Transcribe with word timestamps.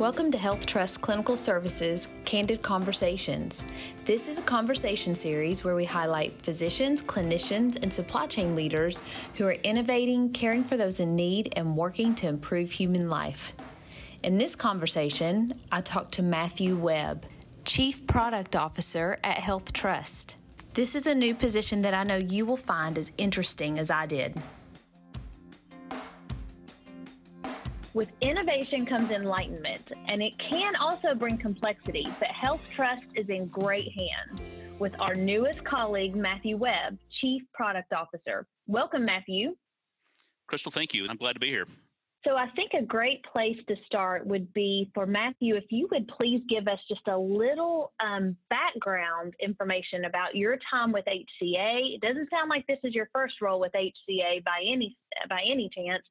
Welcome 0.00 0.30
to 0.30 0.38
Health 0.38 0.64
Trust 0.64 1.02
Clinical 1.02 1.36
Services 1.36 2.08
Candid 2.24 2.62
Conversations. 2.62 3.66
This 4.06 4.30
is 4.30 4.38
a 4.38 4.42
conversation 4.42 5.14
series 5.14 5.62
where 5.62 5.74
we 5.76 5.84
highlight 5.84 6.40
physicians, 6.40 7.02
clinicians, 7.02 7.76
and 7.82 7.92
supply 7.92 8.26
chain 8.26 8.56
leaders 8.56 9.02
who 9.34 9.44
are 9.44 9.58
innovating, 9.62 10.32
caring 10.32 10.64
for 10.64 10.78
those 10.78 11.00
in 11.00 11.16
need, 11.16 11.52
and 11.54 11.76
working 11.76 12.14
to 12.14 12.28
improve 12.28 12.70
human 12.70 13.10
life. 13.10 13.52
In 14.22 14.38
this 14.38 14.56
conversation, 14.56 15.52
I 15.70 15.82
talked 15.82 16.12
to 16.12 16.22
Matthew 16.22 16.76
Webb, 16.76 17.26
Chief 17.66 18.06
Product 18.06 18.56
Officer 18.56 19.18
at 19.22 19.36
Health 19.36 19.70
Trust. 19.70 20.36
This 20.72 20.94
is 20.94 21.06
a 21.06 21.14
new 21.14 21.34
position 21.34 21.82
that 21.82 21.92
I 21.92 22.04
know 22.04 22.16
you 22.16 22.46
will 22.46 22.56
find 22.56 22.96
as 22.96 23.12
interesting 23.18 23.78
as 23.78 23.90
I 23.90 24.06
did. 24.06 24.42
With 27.92 28.08
innovation 28.20 28.86
comes 28.86 29.10
enlightenment, 29.10 29.82
and 30.06 30.22
it 30.22 30.34
can 30.38 30.76
also 30.76 31.12
bring 31.12 31.36
complexity, 31.36 32.06
but 32.20 32.28
Health 32.28 32.62
Trust 32.72 33.02
is 33.16 33.28
in 33.28 33.48
great 33.48 33.88
hands 33.98 34.40
with 34.78 34.98
our 35.00 35.14
newest 35.16 35.64
colleague, 35.64 36.14
Matthew 36.14 36.56
Webb, 36.56 36.98
Chief 37.20 37.42
Product 37.52 37.92
Officer. 37.92 38.46
Welcome, 38.68 39.04
Matthew. 39.04 39.56
Crystal, 40.46 40.70
thank 40.70 40.94
you. 40.94 41.06
I'm 41.08 41.16
glad 41.16 41.32
to 41.32 41.40
be 41.40 41.48
here. 41.48 41.66
So, 42.24 42.36
I 42.36 42.48
think 42.50 42.74
a 42.74 42.82
great 42.82 43.24
place 43.24 43.56
to 43.66 43.74
start 43.86 44.24
would 44.24 44.52
be 44.52 44.90
for 44.94 45.04
Matthew, 45.04 45.56
if 45.56 45.64
you 45.70 45.88
would 45.90 46.06
please 46.06 46.42
give 46.48 46.68
us 46.68 46.78
just 46.86 47.08
a 47.08 47.18
little 47.18 47.92
um, 47.98 48.36
background 48.50 49.34
information 49.40 50.04
about 50.04 50.36
your 50.36 50.58
time 50.70 50.92
with 50.92 51.06
HCA. 51.06 51.94
It 51.94 52.02
doesn't 52.02 52.30
sound 52.30 52.50
like 52.50 52.66
this 52.68 52.78
is 52.84 52.94
your 52.94 53.08
first 53.12 53.40
role 53.40 53.58
with 53.58 53.72
HCA 53.72 54.44
by 54.44 54.62
any 54.64 54.96
by 55.28 55.40
any 55.50 55.70
chance, 55.74 56.04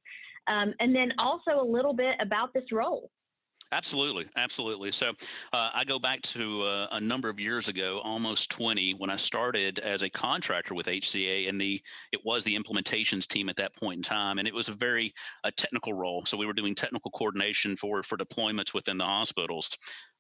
um, 0.50 0.74
and 0.80 0.94
then 0.94 1.14
also 1.18 1.62
a 1.62 1.64
little 1.64 1.94
bit 1.94 2.16
about 2.20 2.54
this 2.54 2.72
role. 2.72 3.10
Absolutely, 3.72 4.26
absolutely. 4.36 4.92
So 4.92 5.12
uh, 5.54 5.70
I 5.76 5.84
go 5.84 6.00
back 6.00 6.24
to 6.24 6.64
uh, 6.64 6.88
a 6.92 7.00
number 7.00 7.30
of 7.30 7.40
years 7.40 7.68
ago, 7.68 8.02
almost 8.04 8.50
20, 8.50 8.94
when 8.94 9.12
I 9.12 9.16
started 9.16 9.78
as 9.78 10.02
a 10.02 10.10
contractor 10.10 10.74
with 10.74 10.88
HCA, 10.88 11.48
and 11.48 11.62
the 11.62 11.80
it 12.12 12.20
was 12.26 12.44
the 12.44 12.58
implementations 12.58 13.28
team 13.28 13.48
at 13.48 13.56
that 13.58 13.76
point 13.76 13.98
in 13.98 14.02
time, 14.02 14.40
and 14.40 14.48
it 14.48 14.56
was 14.56 14.70
a 14.70 14.74
very 14.74 15.14
a 15.44 15.52
technical 15.52 15.94
role. 15.94 16.26
So 16.26 16.36
we 16.36 16.48
were 16.48 16.54
doing 16.54 16.74
technical 16.74 17.12
coordination 17.12 17.78
for 17.78 18.02
for 18.02 18.18
deployments 18.18 18.74
within 18.74 18.98
the 18.98 19.06
hospitals. 19.06 19.70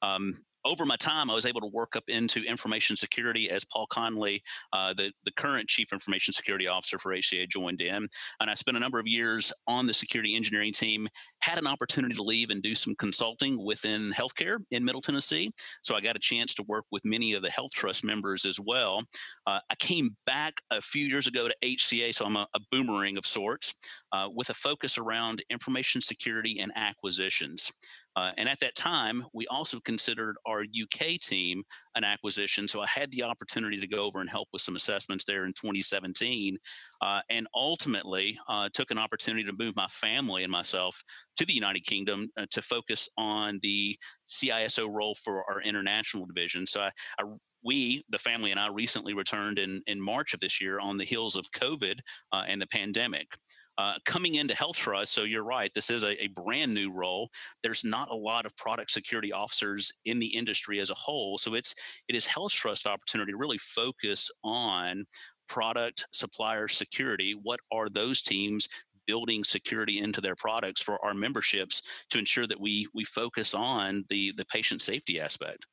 Um, 0.01 0.33
over 0.65 0.85
my 0.85 0.97
time, 0.97 1.31
I 1.31 1.33
was 1.33 1.45
able 1.45 1.61
to 1.61 1.67
work 1.67 1.95
up 1.95 2.03
into 2.07 2.43
information 2.43 2.95
security 2.95 3.49
as 3.49 3.63
Paul 3.63 3.87
Conley, 3.87 4.43
uh, 4.73 4.93
the, 4.93 5.11
the 5.23 5.31
current 5.31 5.69
chief 5.69 5.93
information 5.93 6.33
security 6.33 6.67
officer 6.67 6.99
for 6.99 7.13
HCA, 7.13 7.47
joined 7.49 7.81
in. 7.81 8.07
And 8.41 8.49
I 8.49 8.53
spent 8.55 8.77
a 8.77 8.79
number 8.79 8.99
of 8.99 9.07
years 9.07 9.53
on 9.67 9.87
the 9.87 9.93
security 9.93 10.35
engineering 10.35 10.73
team, 10.73 11.07
had 11.41 11.57
an 11.57 11.67
opportunity 11.67 12.15
to 12.15 12.23
leave 12.23 12.49
and 12.49 12.61
do 12.61 12.75
some 12.75 12.95
consulting 12.95 13.63
within 13.63 14.11
healthcare 14.11 14.57
in 14.71 14.83
Middle 14.83 15.01
Tennessee. 15.01 15.51
So 15.83 15.95
I 15.95 16.01
got 16.01 16.15
a 16.15 16.19
chance 16.19 16.53
to 16.55 16.63
work 16.63 16.85
with 16.91 17.05
many 17.05 17.33
of 17.33 17.41
the 17.41 17.49
Health 17.49 17.71
Trust 17.73 18.03
members 18.03 18.45
as 18.45 18.59
well. 18.59 19.01
Uh, 19.47 19.59
I 19.69 19.75
came 19.75 20.15
back 20.25 20.55
a 20.71 20.81
few 20.81 21.05
years 21.05 21.27
ago 21.27 21.47
to 21.47 21.55
HCA, 21.63 22.13
so 22.13 22.25
I'm 22.25 22.35
a, 22.35 22.47
a 22.53 22.59
boomerang 22.71 23.17
of 23.17 23.25
sorts, 23.25 23.75
uh, 24.11 24.27
with 24.33 24.49
a 24.49 24.53
focus 24.53 24.97
around 24.97 25.43
information 25.49 26.01
security 26.01 26.59
and 26.59 26.71
acquisitions. 26.75 27.71
Uh, 28.15 28.31
and 28.37 28.49
at 28.49 28.59
that 28.59 28.75
time, 28.75 29.25
we 29.33 29.45
also 29.47 29.79
considered 29.79 30.35
our 30.45 30.61
UK 30.61 31.19
team 31.21 31.63
an 31.95 32.03
acquisition. 32.03 32.67
So 32.67 32.81
I 32.81 32.87
had 32.87 33.11
the 33.11 33.23
opportunity 33.23 33.79
to 33.79 33.87
go 33.87 34.03
over 34.03 34.19
and 34.19 34.29
help 34.29 34.47
with 34.51 34.61
some 34.61 34.75
assessments 34.75 35.25
there 35.25 35.45
in 35.45 35.53
2017, 35.53 36.57
uh, 37.01 37.21
and 37.29 37.47
ultimately 37.55 38.37
uh, 38.47 38.69
took 38.73 38.91
an 38.91 38.97
opportunity 38.97 39.43
to 39.43 39.53
move 39.57 39.75
my 39.75 39.87
family 39.87 40.43
and 40.43 40.51
myself 40.51 41.01
to 41.37 41.45
the 41.45 41.53
United 41.53 41.85
Kingdom 41.85 42.29
uh, 42.37 42.45
to 42.51 42.61
focus 42.61 43.07
on 43.17 43.59
the 43.63 43.97
CISO 44.29 44.87
role 44.89 45.15
for 45.15 45.43
our 45.49 45.61
international 45.61 46.25
division. 46.25 46.65
So 46.65 46.81
I, 46.81 46.91
I 47.19 47.23
we, 47.63 48.03
the 48.09 48.17
family 48.17 48.51
and 48.51 48.59
I, 48.59 48.67
recently 48.67 49.13
returned 49.13 49.59
in, 49.59 49.81
in 49.87 49.99
March 50.01 50.33
of 50.33 50.39
this 50.39 50.61
year 50.61 50.79
on 50.79 50.97
the 50.97 51.03
heels 51.03 51.35
of 51.35 51.45
COVID 51.51 51.99
uh, 52.31 52.43
and 52.47 52.61
the 52.61 52.67
pandemic. 52.67 53.27
Uh, 53.79 53.93
coming 54.03 54.35
into 54.35 54.53
Health 54.53 54.75
Trust, 54.75 55.13
so 55.13 55.23
you're 55.23 55.45
right, 55.45 55.73
this 55.73 55.89
is 55.89 56.03
a, 56.03 56.21
a, 56.21 56.27
brand 56.27 56.73
new 56.73 56.91
role. 56.91 57.31
There's 57.63 57.85
not 57.85 58.11
a 58.11 58.13
lot 58.13 58.45
of 58.45 58.53
product 58.57 58.91
security 58.91 59.31
officers 59.31 59.89
in 60.03 60.19
the 60.19 60.27
industry 60.27 60.81
as 60.81 60.89
a 60.89 60.95
whole, 60.95 61.37
so 61.37 61.53
it's 61.53 61.73
it 62.09 62.15
is 62.17 62.25
Health 62.25 62.51
Trust 62.51 62.85
opportunity 62.85 63.31
to 63.31 63.37
really 63.37 63.57
focus 63.57 64.29
on 64.43 65.05
product 65.47 66.05
supplier 66.11 66.67
security. 66.67 67.35
What 67.41 67.61
are 67.71 67.87
those 67.87 68.21
teams 68.21 68.67
building 69.07 69.45
security 69.45 69.99
into 69.99 70.19
their 70.19 70.35
products 70.35 70.81
for 70.81 71.01
our 71.05 71.13
memberships 71.13 71.81
to 72.09 72.19
ensure 72.19 72.47
that 72.47 72.59
we 72.59 72.85
we 72.93 73.05
focus 73.05 73.53
on 73.53 74.03
the 74.09 74.33
the 74.33 74.43
patient 74.47 74.81
safety 74.81 75.21
aspect? 75.21 75.65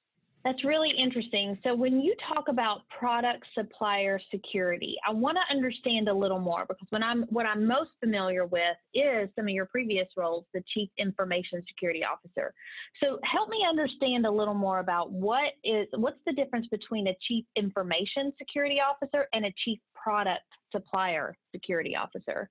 That's 0.46 0.64
really 0.64 0.92
interesting. 0.96 1.58
So 1.64 1.74
when 1.74 2.00
you 2.00 2.14
talk 2.32 2.44
about 2.46 2.82
product 2.88 3.44
supplier 3.52 4.20
security, 4.30 4.94
I 5.04 5.12
want 5.12 5.36
to 5.36 5.52
understand 5.52 6.08
a 6.08 6.14
little 6.14 6.38
more 6.38 6.64
because 6.68 6.86
when 6.90 7.02
I'm 7.02 7.22
what 7.30 7.46
I'm 7.46 7.66
most 7.66 7.90
familiar 7.98 8.46
with 8.46 8.76
is 8.94 9.28
some 9.34 9.46
of 9.46 9.50
your 9.50 9.66
previous 9.66 10.06
roles, 10.16 10.44
the 10.54 10.62
chief 10.72 10.88
information 10.98 11.64
security 11.66 12.04
officer. 12.04 12.54
So 13.02 13.18
help 13.24 13.48
me 13.48 13.66
understand 13.68 14.24
a 14.24 14.30
little 14.30 14.54
more 14.54 14.78
about 14.78 15.10
what 15.10 15.54
is 15.64 15.88
what's 15.94 16.20
the 16.26 16.32
difference 16.32 16.68
between 16.68 17.08
a 17.08 17.16
chief 17.26 17.44
information 17.56 18.32
security 18.38 18.76
officer 18.80 19.26
and 19.32 19.46
a 19.46 19.54
chief 19.64 19.80
product 19.96 20.44
supplier 20.70 21.36
security 21.52 21.96
officer? 21.96 22.48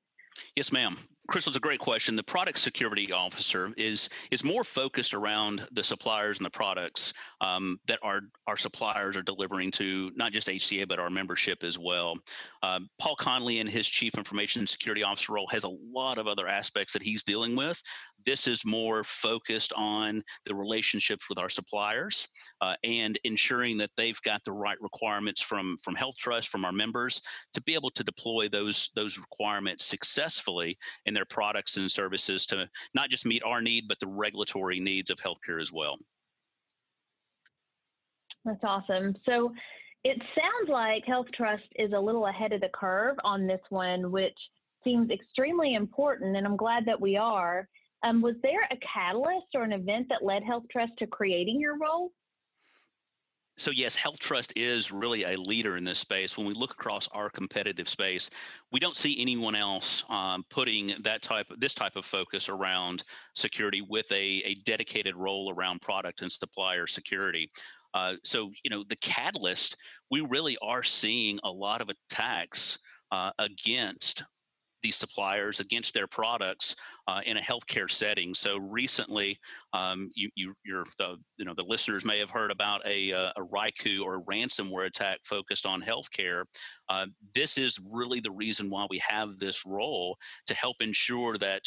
Yes, 0.57 0.69
ma'am. 0.69 0.97
Crystal, 1.27 1.49
it's 1.49 1.57
a 1.57 1.61
great 1.61 1.79
question. 1.79 2.15
The 2.15 2.23
product 2.23 2.59
security 2.59 3.11
officer 3.11 3.71
is 3.77 4.09
is 4.29 4.43
more 4.43 4.63
focused 4.63 5.13
around 5.13 5.67
the 5.71 5.83
suppliers 5.83 6.37
and 6.37 6.45
the 6.45 6.51
products 6.51 7.13
um, 7.41 7.79
that 7.87 7.99
our 8.03 8.21
our 8.45 8.57
suppliers 8.57 9.17
are 9.17 9.23
delivering 9.23 9.71
to 9.71 10.11
not 10.15 10.31
just 10.31 10.47
HCA 10.47 10.87
but 10.87 10.99
our 10.99 11.09
membership 11.09 11.63
as 11.63 11.79
well. 11.79 12.17
Um, 12.61 12.89
Paul 12.99 13.15
Conley 13.15 13.59
in 13.59 13.65
his 13.65 13.87
chief 13.87 14.15
information 14.15 14.67
security 14.67 15.01
officer 15.01 15.33
role 15.33 15.47
has 15.47 15.63
a 15.63 15.71
lot 15.91 16.19
of 16.19 16.27
other 16.27 16.47
aspects 16.47 16.93
that 16.93 17.01
he's 17.01 17.23
dealing 17.23 17.55
with. 17.55 17.81
This 18.25 18.47
is 18.47 18.63
more 18.63 19.03
focused 19.03 19.73
on 19.75 20.23
the 20.45 20.53
relationships 20.53 21.27
with 21.27 21.39
our 21.39 21.49
suppliers 21.49 22.27
uh, 22.61 22.75
and 22.83 23.17
ensuring 23.23 23.77
that 23.77 23.91
they've 23.97 24.21
got 24.21 24.43
the 24.43 24.51
right 24.51 24.79
requirements 24.79 25.41
from 25.41 25.77
from 25.83 25.95
Health 25.95 26.17
Trust 26.19 26.49
from 26.49 26.65
our 26.65 26.71
members 26.71 27.21
to 27.55 27.61
be 27.61 27.73
able 27.73 27.91
to 27.91 28.03
deploy 28.03 28.47
those 28.47 28.91
those 28.95 29.17
requirements 29.17 29.85
successfully 29.85 30.77
their 31.15 31.25
products 31.25 31.77
and 31.77 31.91
services 31.91 32.45
to 32.47 32.69
not 32.93 33.09
just 33.09 33.25
meet 33.25 33.43
our 33.43 33.61
need, 33.61 33.87
but 33.87 33.99
the 33.99 34.07
regulatory 34.07 34.79
needs 34.79 35.09
of 35.09 35.17
healthcare 35.17 35.61
as 35.61 35.71
well. 35.71 35.97
That's 38.43 38.63
awesome. 38.63 39.15
So 39.25 39.51
it 40.03 40.21
sounds 40.35 40.69
like 40.69 41.03
Health 41.05 41.25
Trust 41.33 41.63
is 41.77 41.91
a 41.93 41.99
little 41.99 42.27
ahead 42.27 42.53
of 42.53 42.61
the 42.61 42.69
curve 42.73 43.15
on 43.23 43.47
this 43.47 43.61
one, 43.69 44.11
which 44.11 44.37
seems 44.83 45.09
extremely 45.09 45.73
important, 45.73 46.37
and 46.37 46.45
I'm 46.45 46.55
glad 46.55 46.85
that 46.85 47.01
we 47.01 47.17
are. 47.17 47.67
Um, 48.03 48.21
was 48.21 48.35
there 48.43 48.67
a 48.69 48.77
catalyst 48.93 49.47
or 49.55 49.63
an 49.63 49.73
event 49.73 50.05
that 50.09 50.23
led 50.23 50.43
Health 50.43 50.65
Trust 50.71 50.93
to 50.99 51.07
creating 51.07 51.59
your 51.59 51.79
role? 51.79 52.11
So 53.57 53.71
yes, 53.71 53.95
Health 53.95 54.19
Trust 54.19 54.51
is 54.55 54.91
really 54.91 55.23
a 55.23 55.37
leader 55.37 55.77
in 55.77 55.83
this 55.83 55.99
space. 55.99 56.37
When 56.37 56.45
we 56.45 56.53
look 56.53 56.71
across 56.71 57.07
our 57.09 57.29
competitive 57.29 57.87
space, 57.87 58.29
we 58.71 58.79
don't 58.79 58.97
see 58.97 59.21
anyone 59.21 59.55
else 59.55 60.03
um, 60.09 60.43
putting 60.49 60.93
that 61.01 61.21
type, 61.21 61.47
this 61.57 61.73
type 61.73 61.95
of 61.95 62.05
focus 62.05 62.49
around 62.49 63.03
security 63.33 63.81
with 63.81 64.11
a, 64.11 64.41
a 64.45 64.55
dedicated 64.65 65.15
role 65.15 65.53
around 65.55 65.81
product 65.81 66.21
and 66.21 66.31
supplier 66.31 66.85
security. 66.85 67.49
Uh, 67.93 68.15
so 68.23 68.51
you 68.63 68.69
know, 68.69 68.83
the 68.89 68.97
catalyst, 68.97 69.77
we 70.11 70.19
really 70.21 70.57
are 70.61 70.83
seeing 70.83 71.39
a 71.43 71.49
lot 71.49 71.81
of 71.81 71.89
attacks 71.89 72.77
uh, 73.11 73.31
against 73.39 74.23
these 74.85 74.95
suppliers 74.95 75.59
against 75.59 75.95
their 75.95 76.05
products 76.05 76.75
uh, 77.07 77.19
in 77.25 77.37
a 77.37 77.41
healthcare 77.41 77.89
setting. 77.89 78.35
So 78.35 78.57
recently, 78.57 79.39
um, 79.73 80.11
you, 80.13 80.29
you, 80.35 80.53
the, 80.99 81.17
you 81.37 81.45
know, 81.45 81.55
the 81.55 81.63
listeners 81.63 82.05
may 82.05 82.19
have 82.19 82.29
heard 82.29 82.51
about 82.51 82.85
a, 82.85 83.11
uh, 83.11 83.31
a 83.35 83.41
Ryuk 83.41 83.99
or 83.99 84.17
a 84.17 84.21
ransomware 84.21 84.85
attack 84.85 85.21
focused 85.23 85.65
on 85.65 85.81
healthcare. 85.81 86.43
Uh, 86.87 87.07
this 87.33 87.57
is 87.57 87.79
really 87.91 88.19
the 88.19 88.29
reason 88.29 88.69
why 88.69 88.85
we 88.91 88.99
have 88.99 89.39
this 89.39 89.65
role 89.65 90.17
to 90.45 90.53
help 90.53 90.75
ensure 90.81 91.35
that 91.39 91.63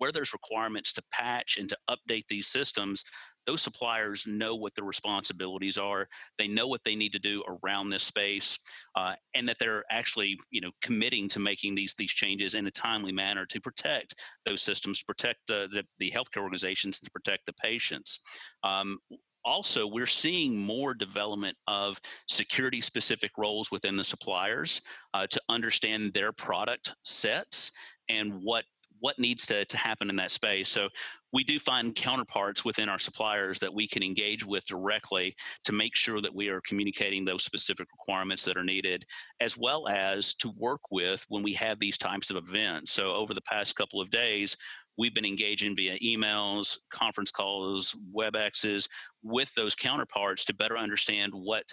where 0.00 0.10
there's 0.10 0.32
requirements 0.32 0.92
to 0.94 1.02
patch 1.12 1.58
and 1.58 1.68
to 1.68 1.76
update 1.90 2.24
these 2.28 2.48
systems, 2.48 3.04
those 3.46 3.60
suppliers 3.60 4.24
know 4.26 4.54
what 4.54 4.74
the 4.74 4.82
responsibilities 4.82 5.76
are. 5.76 6.08
They 6.38 6.48
know 6.48 6.66
what 6.68 6.80
they 6.84 6.96
need 6.96 7.12
to 7.12 7.18
do 7.18 7.44
around 7.46 7.90
this 7.90 8.02
space, 8.02 8.58
uh, 8.96 9.14
and 9.34 9.46
that 9.48 9.56
they're 9.58 9.84
actually, 9.90 10.38
you 10.50 10.62
know, 10.62 10.70
committing 10.82 11.28
to 11.28 11.38
making 11.38 11.74
these 11.74 11.94
these 11.98 12.12
changes 12.12 12.54
in 12.54 12.66
a 12.66 12.70
timely 12.70 13.12
manner 13.12 13.44
to 13.46 13.60
protect 13.60 14.14
those 14.46 14.62
systems, 14.62 15.00
to 15.00 15.04
protect 15.04 15.40
the 15.46 15.68
the, 15.72 15.84
the 15.98 16.10
healthcare 16.10 16.42
organizations, 16.42 16.98
to 17.00 17.10
protect 17.10 17.44
the 17.46 17.52
patients. 17.54 18.20
Um, 18.64 18.98
also, 19.44 19.86
we're 19.86 20.06
seeing 20.06 20.56
more 20.56 20.94
development 20.94 21.56
of 21.66 21.98
security 22.28 22.80
specific 22.80 23.30
roles 23.38 23.70
within 23.70 23.96
the 23.96 24.04
suppliers 24.04 24.80
uh, 25.14 25.26
to 25.26 25.40
understand 25.48 26.12
their 26.12 26.32
product 26.32 26.94
sets 27.04 27.70
and 28.08 28.34
what 28.42 28.64
what 29.00 29.18
needs 29.18 29.46
to, 29.46 29.64
to 29.64 29.76
happen 29.76 30.10
in 30.10 30.16
that 30.16 30.30
space. 30.30 30.68
So 30.68 30.88
we 31.32 31.44
do 31.44 31.58
find 31.58 31.94
counterparts 31.94 32.64
within 32.64 32.88
our 32.88 32.98
suppliers 32.98 33.58
that 33.58 33.72
we 33.72 33.86
can 33.86 34.02
engage 34.02 34.44
with 34.44 34.64
directly 34.66 35.34
to 35.64 35.72
make 35.72 35.96
sure 35.96 36.20
that 36.20 36.34
we 36.34 36.48
are 36.48 36.60
communicating 36.62 37.24
those 37.24 37.44
specific 37.44 37.88
requirements 37.92 38.44
that 38.44 38.56
are 38.56 38.64
needed, 38.64 39.04
as 39.40 39.56
well 39.56 39.88
as 39.88 40.34
to 40.34 40.52
work 40.56 40.80
with 40.90 41.24
when 41.28 41.42
we 41.42 41.52
have 41.54 41.78
these 41.78 41.98
types 41.98 42.30
of 42.30 42.36
events. 42.36 42.92
So 42.92 43.12
over 43.12 43.34
the 43.34 43.42
past 43.42 43.76
couple 43.76 44.00
of 44.00 44.10
days, 44.10 44.56
we've 44.98 45.14
been 45.14 45.24
engaging 45.24 45.74
via 45.76 45.98
emails, 46.00 46.76
conference 46.92 47.30
calls, 47.30 47.94
WebExes 48.14 48.86
with 49.22 49.52
those 49.54 49.74
counterparts 49.74 50.44
to 50.44 50.54
better 50.54 50.76
understand 50.76 51.32
what 51.32 51.64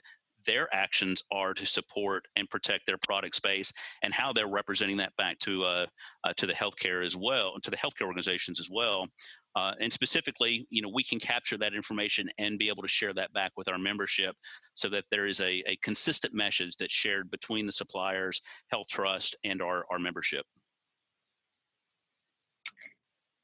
their 0.47 0.73
actions 0.73 1.21
are 1.31 1.53
to 1.53 1.65
support 1.65 2.25
and 2.35 2.49
protect 2.49 2.87
their 2.87 2.97
product 2.97 3.35
space 3.35 3.71
and 4.01 4.13
how 4.13 4.33
they're 4.33 4.47
representing 4.47 4.97
that 4.97 5.15
back 5.17 5.37
to 5.39 5.63
uh, 5.63 5.85
uh, 6.23 6.33
to 6.37 6.47
the 6.47 6.53
healthcare 6.53 7.05
as 7.05 7.15
well, 7.15 7.53
to 7.61 7.69
the 7.69 7.77
healthcare 7.77 8.07
organizations 8.07 8.59
as 8.59 8.69
well. 8.71 9.05
Uh, 9.55 9.73
and 9.79 9.91
specifically, 9.91 10.67
you 10.69 10.81
know, 10.81 10.89
we 10.93 11.03
can 11.03 11.19
capture 11.19 11.57
that 11.57 11.73
information 11.73 12.29
and 12.37 12.59
be 12.59 12.69
able 12.69 12.83
to 12.83 12.87
share 12.87 13.13
that 13.13 13.33
back 13.33 13.51
with 13.57 13.67
our 13.67 13.79
membership 13.79 14.35
so 14.75 14.87
that 14.87 15.03
there 15.09 15.25
is 15.25 15.39
a, 15.41 15.63
a 15.67 15.75
consistent 15.77 16.33
message 16.33 16.75
that's 16.77 16.93
shared 16.93 17.29
between 17.31 17.65
the 17.65 17.71
suppliers, 17.71 18.39
health 18.69 18.87
trust 18.87 19.35
and 19.43 19.61
our, 19.61 19.83
our 19.91 19.97
membership. 19.97 20.45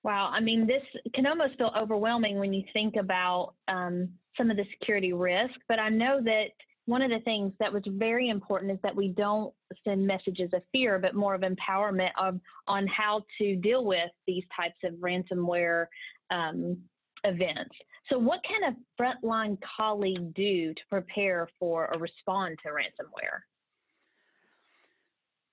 Wow, 0.04 0.30
I 0.34 0.42
mean, 0.42 0.68
this 0.68 0.84
can 1.16 1.26
almost 1.26 1.58
feel 1.58 1.72
overwhelming 1.76 2.38
when 2.38 2.54
you 2.54 2.64
think 2.74 2.98
about 2.98 3.56
um, 3.70 4.10
some 4.38 4.52
of 4.52 4.58
the 4.58 4.66
security 4.78 5.14
risk, 5.14 5.56
but 5.70 5.80
I 5.80 5.90
know 5.90 6.22
that 6.22 6.50
one 6.86 7.02
of 7.02 7.10
the 7.10 7.20
things 7.20 7.54
that 7.60 7.72
was 7.72 7.84
very 7.88 8.30
important 8.30 8.72
is 8.72 8.80
that 8.84 8.96
we 8.96 9.10
don't 9.10 9.54
send 9.84 10.06
messages 10.06 10.50
of 10.54 10.62
fear, 10.72 11.00
but 11.00 11.16
more 11.16 11.34
of 11.34 11.42
empowerment 11.42 12.10
of 12.20 12.40
on 12.68 12.88
how 12.88 13.24
to 13.38 13.56
deal 13.56 13.86
with 13.86 14.10
these 14.28 14.44
types 14.56 14.78
of 14.84 14.94
ransomware 14.96 15.88
um, 16.30 16.78
events. 17.24 17.76
So, 18.10 18.18
what 18.18 18.42
can 18.44 18.74
a 18.74 19.02
frontline 19.02 19.58
colleague 19.78 20.34
do 20.34 20.74
to 20.74 20.82
prepare 20.90 21.48
for 21.58 21.94
or 21.94 22.00
respond 22.00 22.58
to 22.64 22.70
ransomware? 22.70 23.40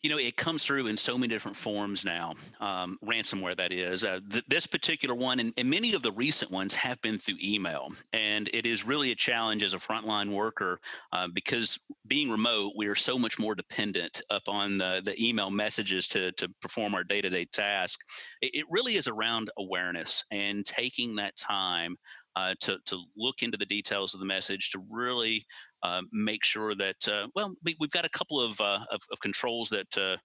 You 0.03 0.11
know 0.11 0.19
it 0.19 0.37
comes 0.37 0.65
through 0.65 0.87
in 0.87 0.97
so 0.97 1.17
many 1.19 1.33
different 1.33 1.57
forms 1.57 2.05
now 2.05 2.35
um, 2.61 2.99
ransomware 3.05 3.57
that 3.57 3.73
is. 3.73 4.05
Uh, 4.05 4.21
th- 4.31 4.45
this 4.49 4.67
particular 4.67 5.15
one 5.15 5.41
and, 5.41 5.53
and, 5.57 5.69
many 5.69 5.95
of 5.95 6.03
the 6.03 6.13
recent 6.13 6.51
ones 6.51 6.75
have 6.75 7.01
been 7.03 7.19
through 7.19 7.37
email. 7.43 7.91
And 8.13 8.49
it 8.53 8.67
is 8.67 8.85
really 8.85 9.13
a 9.13 9.15
challenge 9.15 9.63
as 9.63 9.75
a 9.75 9.79
frontline 9.79 10.31
worker 10.33 10.81
uh, 11.13 11.29
because 11.33 11.79
being 12.07 12.31
remote 12.31 12.73
we 12.77 12.87
are 12.87 12.97
so 12.97 13.19
much 13.19 13.39
more 13.39 13.55
dependent 13.55 14.21
upon 14.31 14.79
the, 14.79 15.01
the 15.05 15.15
email 15.23 15.51
messages 15.51 16.09
to, 16.09 16.33
to 16.33 16.49
perform 16.61 16.95
our 16.95 17.05
day-to-day 17.05 17.47
task. 17.47 18.01
It, 18.43 18.55
it 18.55 18.65
really 18.71 18.95
is 18.95 19.09
around 19.09 19.51
awareness 19.59 20.25
and 20.31 20.65
taking 20.65 21.17
that 21.17 21.37
time 21.37 21.97
uh, 22.37 22.55
to, 22.61 22.79
to 22.87 22.99
look 23.17 23.43
into 23.43 23.57
the 23.57 23.67
details 23.67 24.15
of 24.15 24.21
the 24.21 24.27
message 24.27 24.71
to 24.71 24.83
really 24.89 25.45
uh, 25.83 26.03
make 26.13 26.45
sure 26.45 26.75
that 26.75 27.09
uh, 27.09 27.27
well 27.35 27.55
we, 27.65 27.77
have 27.81 27.91
got 27.91 28.05
a 28.05 28.11
couple 28.11 28.41
of, 28.41 28.61
uh, 28.61 28.81
of, 28.91 29.01
of 29.11 29.21
controls 29.21 29.69
that 29.69 29.99
uh, 29.99 30.17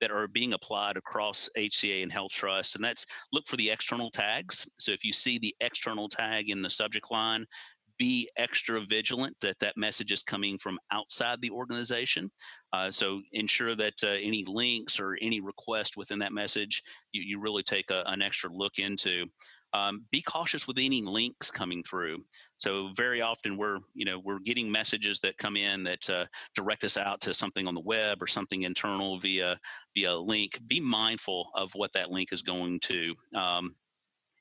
that 0.00 0.10
are 0.10 0.28
being 0.28 0.52
applied 0.52 0.96
across 0.96 1.48
HCA 1.56 2.02
and 2.02 2.12
Health 2.12 2.32
Trust, 2.32 2.74
and 2.74 2.84
that's 2.84 3.06
look 3.32 3.46
for 3.46 3.56
the 3.56 3.70
external 3.70 4.10
tags. 4.10 4.68
So 4.78 4.92
if 4.92 5.04
you 5.04 5.12
see 5.12 5.38
the 5.38 5.54
external 5.60 6.08
tag 6.08 6.50
in 6.50 6.62
the 6.62 6.68
subject 6.68 7.10
line, 7.10 7.46
be 7.98 8.28
extra 8.36 8.80
vigilant 8.80 9.36
that 9.40 9.58
that 9.60 9.76
message 9.76 10.12
is 10.12 10.22
coming 10.22 10.58
from 10.58 10.78
outside 10.90 11.40
the 11.40 11.50
organization. 11.50 12.30
Uh, 12.72 12.90
so 12.90 13.20
ensure 13.32 13.76
that 13.76 13.94
uh, 14.02 14.08
any 14.08 14.44
links 14.46 14.98
or 14.98 15.16
any 15.20 15.40
request 15.40 15.96
within 15.96 16.18
that 16.18 16.32
message, 16.32 16.82
you, 17.12 17.22
you 17.22 17.40
really 17.40 17.62
take 17.62 17.90
a, 17.90 18.02
an 18.06 18.22
extra 18.22 18.50
look 18.52 18.78
into. 18.78 19.26
Um, 19.74 20.04
be 20.12 20.22
cautious 20.22 20.68
with 20.68 20.78
any 20.78 21.02
links 21.02 21.50
coming 21.50 21.82
through. 21.82 22.18
So 22.58 22.90
very 22.96 23.20
often 23.20 23.56
we're, 23.56 23.78
you 23.92 24.04
know, 24.04 24.20
we're 24.20 24.38
getting 24.38 24.70
messages 24.70 25.18
that 25.20 25.36
come 25.36 25.56
in 25.56 25.82
that 25.82 26.08
uh, 26.08 26.26
direct 26.54 26.84
us 26.84 26.96
out 26.96 27.20
to 27.22 27.34
something 27.34 27.66
on 27.66 27.74
the 27.74 27.80
web 27.80 28.22
or 28.22 28.28
something 28.28 28.62
internal 28.62 29.18
via 29.18 29.58
via 29.96 30.16
link. 30.16 30.60
Be 30.68 30.78
mindful 30.78 31.50
of 31.54 31.72
what 31.74 31.92
that 31.94 32.12
link 32.12 32.32
is 32.32 32.42
going 32.42 32.78
to. 32.80 33.14
Um, 33.34 33.74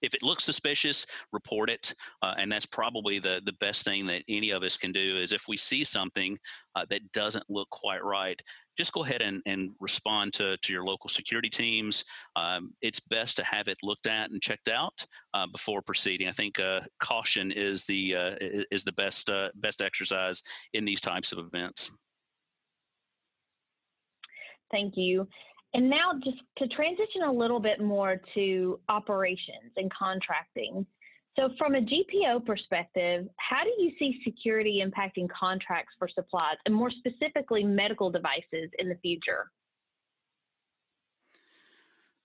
if 0.03 0.13
it 0.13 0.21
looks 0.21 0.43
suspicious, 0.43 1.05
report 1.31 1.69
it. 1.69 1.93
Uh, 2.21 2.33
and 2.37 2.51
that's 2.51 2.65
probably 2.65 3.17
the, 3.17 3.41
the 3.45 3.53
best 3.53 3.83
thing 3.83 4.05
that 4.07 4.23
any 4.27 4.51
of 4.51 4.61
us 4.61 4.77
can 4.77 4.91
do 4.91 5.17
is 5.17 5.31
if 5.31 5.45
we 5.47 5.57
see 5.57 5.83
something 5.83 6.37
uh, 6.75 6.85
that 6.89 7.11
doesn't 7.13 7.45
look 7.49 7.69
quite 7.69 8.03
right, 8.03 8.39
just 8.77 8.91
go 8.91 9.03
ahead 9.03 9.21
and, 9.21 9.41
and 9.45 9.71
respond 9.79 10.33
to, 10.33 10.57
to 10.57 10.73
your 10.73 10.83
local 10.83 11.09
security 11.09 11.49
teams. 11.49 12.03
Um, 12.35 12.73
it's 12.81 12.99
best 12.99 13.37
to 13.37 13.43
have 13.43 13.67
it 13.67 13.77
looked 13.81 14.07
at 14.07 14.29
and 14.29 14.41
checked 14.41 14.67
out 14.67 15.05
uh, 15.33 15.47
before 15.47 15.81
proceeding. 15.81 16.27
I 16.27 16.31
think 16.31 16.59
uh, 16.59 16.81
caution 16.99 17.51
is 17.51 17.85
the 17.85 18.15
uh, 18.15 18.35
is 18.71 18.83
the 18.83 18.93
best 18.93 19.29
uh, 19.29 19.49
best 19.55 19.81
exercise 19.81 20.41
in 20.73 20.85
these 20.85 21.01
types 21.01 21.31
of 21.31 21.39
events. 21.39 21.91
Thank 24.71 24.97
you. 24.97 25.27
And 25.73 25.89
now, 25.89 26.13
just 26.23 26.37
to 26.57 26.67
transition 26.67 27.23
a 27.25 27.31
little 27.31 27.59
bit 27.59 27.81
more 27.81 28.21
to 28.35 28.79
operations 28.89 29.71
and 29.75 29.91
contracting. 29.91 30.85
So, 31.35 31.49
from 31.57 31.73
a 31.73 31.81
GPO 31.81 32.45
perspective, 32.45 33.27
how 33.37 33.63
do 33.63 33.71
you 33.81 33.91
see 33.97 34.21
security 34.23 34.83
impacting 34.85 35.27
contracts 35.29 35.93
for 35.97 36.07
supplies 36.07 36.57
and 36.65 36.75
more 36.75 36.91
specifically 36.91 37.63
medical 37.63 38.11
devices 38.11 38.69
in 38.77 38.87
the 38.87 38.95
future? 39.01 39.49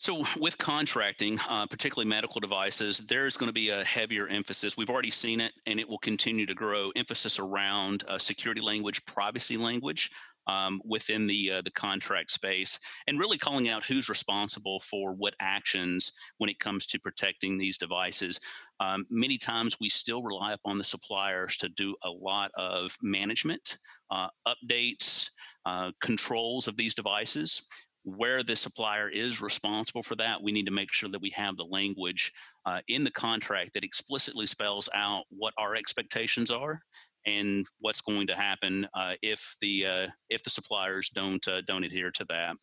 So, 0.00 0.22
with 0.38 0.56
contracting, 0.58 1.40
uh, 1.48 1.66
particularly 1.66 2.08
medical 2.08 2.40
devices, 2.40 2.98
there's 3.08 3.36
going 3.36 3.48
to 3.48 3.52
be 3.52 3.70
a 3.70 3.82
heavier 3.82 4.28
emphasis. 4.28 4.76
We've 4.76 4.90
already 4.90 5.10
seen 5.10 5.40
it, 5.40 5.52
and 5.66 5.80
it 5.80 5.88
will 5.88 5.98
continue 5.98 6.46
to 6.46 6.54
grow. 6.54 6.92
Emphasis 6.94 7.40
around 7.40 8.04
uh, 8.06 8.16
security 8.16 8.60
language, 8.60 9.04
privacy 9.06 9.56
language, 9.56 10.12
um, 10.48 10.80
within 10.84 11.26
the 11.26 11.52
uh, 11.52 11.62
the 11.62 11.70
contract 11.70 12.30
space, 12.30 12.78
and 13.06 13.18
really 13.18 13.38
calling 13.38 13.68
out 13.68 13.84
who's 13.84 14.08
responsible 14.08 14.80
for 14.80 15.12
what 15.12 15.34
actions 15.40 16.12
when 16.38 16.50
it 16.50 16.58
comes 16.58 16.86
to 16.86 16.98
protecting 16.98 17.56
these 17.56 17.78
devices. 17.78 18.40
Um, 18.80 19.06
many 19.10 19.38
times 19.38 19.76
we 19.80 19.88
still 19.88 20.22
rely 20.22 20.52
upon 20.54 20.78
the 20.78 20.84
suppliers 20.84 21.56
to 21.58 21.68
do 21.68 21.94
a 22.02 22.10
lot 22.10 22.50
of 22.56 22.96
management, 23.02 23.78
uh, 24.10 24.28
updates, 24.46 25.28
uh, 25.66 25.92
controls 26.00 26.66
of 26.66 26.76
these 26.76 26.94
devices 26.94 27.62
where 28.04 28.42
the 28.42 28.56
supplier 28.56 29.08
is 29.08 29.42
responsible 29.42 30.02
for 30.02 30.16
that, 30.16 30.42
we 30.42 30.52
need 30.52 30.64
to 30.64 30.72
make 30.72 30.92
sure 30.92 31.10
that 31.10 31.20
we 31.20 31.30
have 31.30 31.56
the 31.56 31.64
language 31.64 32.32
uh, 32.64 32.80
in 32.88 33.04
the 33.04 33.10
contract 33.10 33.74
that 33.74 33.84
explicitly 33.84 34.46
spells 34.46 34.88
out 34.94 35.24
what 35.28 35.52
our 35.58 35.74
expectations 35.74 36.50
are 36.50 36.80
and 37.28 37.66
what's 37.80 38.00
going 38.00 38.26
to 38.26 38.34
happen 38.34 38.86
uh, 38.94 39.14
if 39.22 39.56
the 39.60 39.86
uh, 39.86 40.06
if 40.30 40.42
the 40.42 40.50
suppliers 40.50 41.10
don't 41.14 41.46
uh, 41.48 41.60
don't 41.66 41.84
adhere 41.84 42.10
to 42.12 42.24
that. 42.28 42.56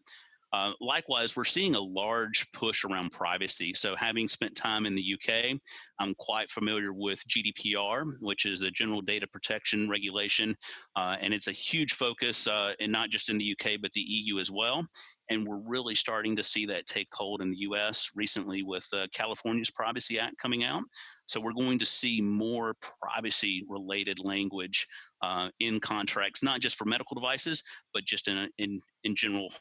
Uh, 0.54 0.72
likewise, 0.80 1.36
we're 1.36 1.44
seeing 1.44 1.76
a 1.76 1.80
large 1.80 2.50
push 2.54 2.86
around 2.86 3.12
privacy. 3.12 3.74
So, 3.74 3.94
having 3.96 4.28
spent 4.28 4.56
time 4.56 4.86
in 4.86 4.96
the 4.96 5.16
UK, 5.16 5.60
I'm 6.00 6.16
quite 6.16 6.50
familiar 6.50 6.94
with 6.94 7.22
GDPR, 7.28 8.10
which 8.22 8.46
is 8.46 8.62
the 8.62 8.72
General 8.72 9.02
Data 9.02 9.28
Protection 9.28 9.90
Regulation, 9.90 10.56
uh, 10.96 11.18
and 11.20 11.34
it's 11.34 11.48
a 11.48 11.52
huge 11.52 11.94
focus, 11.94 12.48
uh, 12.48 12.72
and 12.80 12.90
not 12.90 13.10
just 13.10 13.30
in 13.30 13.38
the 13.38 13.52
UK 13.52 13.82
but 13.82 13.92
the 13.92 14.02
EU 14.02 14.40
as 14.40 14.50
well. 14.50 14.86
And 15.30 15.46
we're 15.46 15.58
really 15.58 15.96
starting 15.96 16.36
to 16.36 16.44
see 16.44 16.66
that 16.68 16.86
take 16.86 17.08
hold 17.14 17.42
in 17.42 17.52
the 17.52 17.58
US 17.60 18.12
recently 18.16 18.64
with 18.64 18.88
uh, 18.94 19.08
California's 19.14 19.72
Privacy 19.72 20.20
Act 20.20 20.38
coming 20.38 20.64
out. 20.64 20.84
So 21.26 21.40
we're 21.40 21.54
going 21.54 21.80
to 21.80 21.86
see 21.86 22.22
more 22.22 22.76
privacy 23.02 23.66
related 23.68 24.20
language 24.20 24.88
uh, 25.22 25.50
in 25.60 25.80
contracts, 25.80 26.44
not 26.44 26.60
just 26.60 26.78
for 26.78 26.86
medical 26.86 27.16
devices, 27.16 27.64
but 27.94 28.06
just 28.06 28.28
in, 28.28 28.38
a, 28.38 28.50
in, 28.58 28.80
in 29.04 29.16
general 29.16 29.52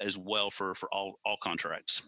as 0.00 0.16
well 0.16 0.50
for, 0.50 0.74
for 0.74 0.88
all, 0.92 1.18
all 1.26 1.36
contracts. 1.42 2.02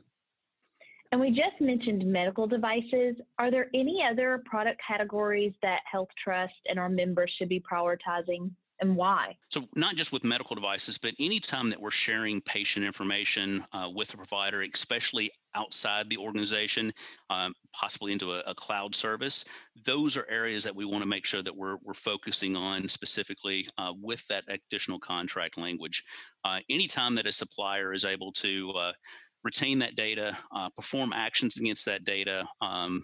And 1.12 1.20
we 1.20 1.30
just 1.30 1.60
mentioned 1.60 2.04
medical 2.06 2.46
devices. 2.46 3.16
Are 3.38 3.50
there 3.50 3.68
any 3.74 4.00
other 4.08 4.42
product 4.46 4.80
categories 4.86 5.52
that 5.60 5.80
Health 5.90 6.08
Trust 6.22 6.54
and 6.66 6.78
our 6.78 6.88
members 6.88 7.32
should 7.36 7.48
be 7.48 7.60
prioritizing? 7.60 8.50
And 8.80 8.96
why? 8.96 9.36
So, 9.50 9.66
not 9.74 9.96
just 9.96 10.12
with 10.12 10.24
medical 10.24 10.56
devices, 10.56 10.98
but 10.98 11.14
anytime 11.18 11.70
that 11.70 11.80
we're 11.80 11.90
sharing 11.90 12.40
patient 12.40 12.84
information 12.84 13.64
uh, 13.72 13.88
with 13.92 14.14
a 14.14 14.16
provider, 14.16 14.62
especially 14.62 15.30
outside 15.54 16.08
the 16.08 16.16
organization, 16.16 16.92
um, 17.28 17.54
possibly 17.72 18.12
into 18.12 18.32
a, 18.32 18.40
a, 18.46 18.54
cloud 18.54 18.94
service, 18.94 19.44
those 19.84 20.16
are 20.16 20.26
areas 20.30 20.64
that 20.64 20.74
we 20.74 20.84
want 20.84 21.02
to 21.02 21.08
make 21.08 21.24
sure 21.24 21.42
that 21.42 21.54
we're, 21.54 21.76
we're 21.82 21.94
focusing 21.94 22.56
on 22.56 22.88
specifically 22.88 23.68
uh, 23.76 23.92
with 24.00 24.26
that 24.28 24.44
additional 24.48 24.98
contract 24.98 25.58
language. 25.58 26.04
Uh, 26.44 26.60
anytime 26.68 27.14
that 27.16 27.26
a 27.26 27.32
supplier 27.32 27.92
is 27.92 28.04
able 28.04 28.32
to 28.32 28.70
uh, 28.70 28.92
retain 29.42 29.78
that 29.80 29.96
data, 29.96 30.36
uh, 30.54 30.68
perform 30.76 31.12
actions 31.12 31.56
against 31.56 31.84
that 31.86 32.04
data, 32.04 32.46
um, 32.60 33.02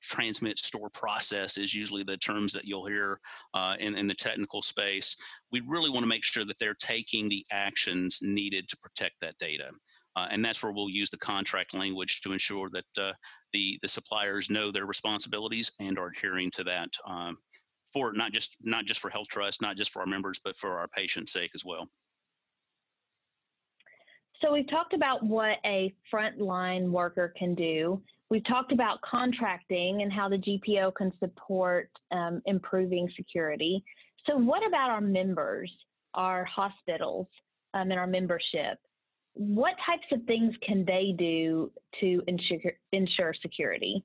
transmit, 0.00 0.58
store, 0.58 0.90
process 0.90 1.56
is 1.56 1.74
usually 1.74 2.02
the 2.02 2.16
terms 2.16 2.52
that 2.52 2.64
you'll 2.64 2.86
hear 2.86 3.20
uh, 3.54 3.76
in, 3.78 3.96
in 3.96 4.06
the 4.06 4.14
technical 4.14 4.62
space. 4.62 5.16
We 5.52 5.62
really 5.66 5.90
want 5.90 6.02
to 6.02 6.08
make 6.08 6.24
sure 6.24 6.44
that 6.44 6.58
they're 6.58 6.74
taking 6.74 7.28
the 7.28 7.44
actions 7.52 8.18
needed 8.22 8.68
to 8.68 8.76
protect 8.78 9.20
that 9.20 9.38
data. 9.38 9.70
Uh, 10.16 10.26
and 10.30 10.44
that's 10.44 10.62
where 10.62 10.72
we'll 10.72 10.90
use 10.90 11.08
the 11.10 11.16
contract 11.18 11.72
language 11.72 12.20
to 12.20 12.32
ensure 12.32 12.68
that 12.72 12.84
uh, 12.98 13.12
the 13.52 13.78
the 13.80 13.88
suppliers 13.88 14.50
know 14.50 14.72
their 14.72 14.86
responsibilities 14.86 15.70
and 15.78 15.98
are 15.98 16.08
adhering 16.08 16.50
to 16.50 16.64
that 16.64 16.88
um, 17.06 17.36
for 17.92 18.12
not 18.12 18.32
just 18.32 18.56
not 18.60 18.84
just 18.84 19.00
for 19.00 19.10
HealthTrust, 19.10 19.62
not 19.62 19.76
just 19.76 19.92
for 19.92 20.00
our 20.00 20.06
members, 20.06 20.40
but 20.44 20.56
for 20.56 20.78
our 20.78 20.88
patients' 20.88 21.32
sake 21.32 21.52
as 21.54 21.64
well. 21.64 21.88
So 24.42 24.52
we've 24.52 24.68
talked 24.68 24.94
about 24.94 25.22
what 25.22 25.58
a 25.64 25.94
frontline 26.12 26.90
worker 26.90 27.32
can 27.38 27.54
do. 27.54 28.02
We've 28.30 28.44
talked 28.44 28.70
about 28.70 29.00
contracting 29.02 30.02
and 30.02 30.12
how 30.12 30.28
the 30.28 30.38
GPO 30.38 30.94
can 30.94 31.12
support 31.18 31.90
um, 32.12 32.40
improving 32.46 33.10
security. 33.16 33.82
So 34.24 34.36
what 34.36 34.64
about 34.66 34.90
our 34.90 35.00
members, 35.00 35.72
our 36.14 36.44
hospitals, 36.44 37.26
um, 37.74 37.90
and 37.90 37.98
our 37.98 38.06
membership? 38.06 38.78
What 39.34 39.74
types 39.84 40.06
of 40.12 40.24
things 40.26 40.54
can 40.62 40.84
they 40.84 41.14
do 41.18 41.72
to 42.00 42.22
ensure, 42.28 42.72
ensure 42.92 43.34
security? 43.42 44.04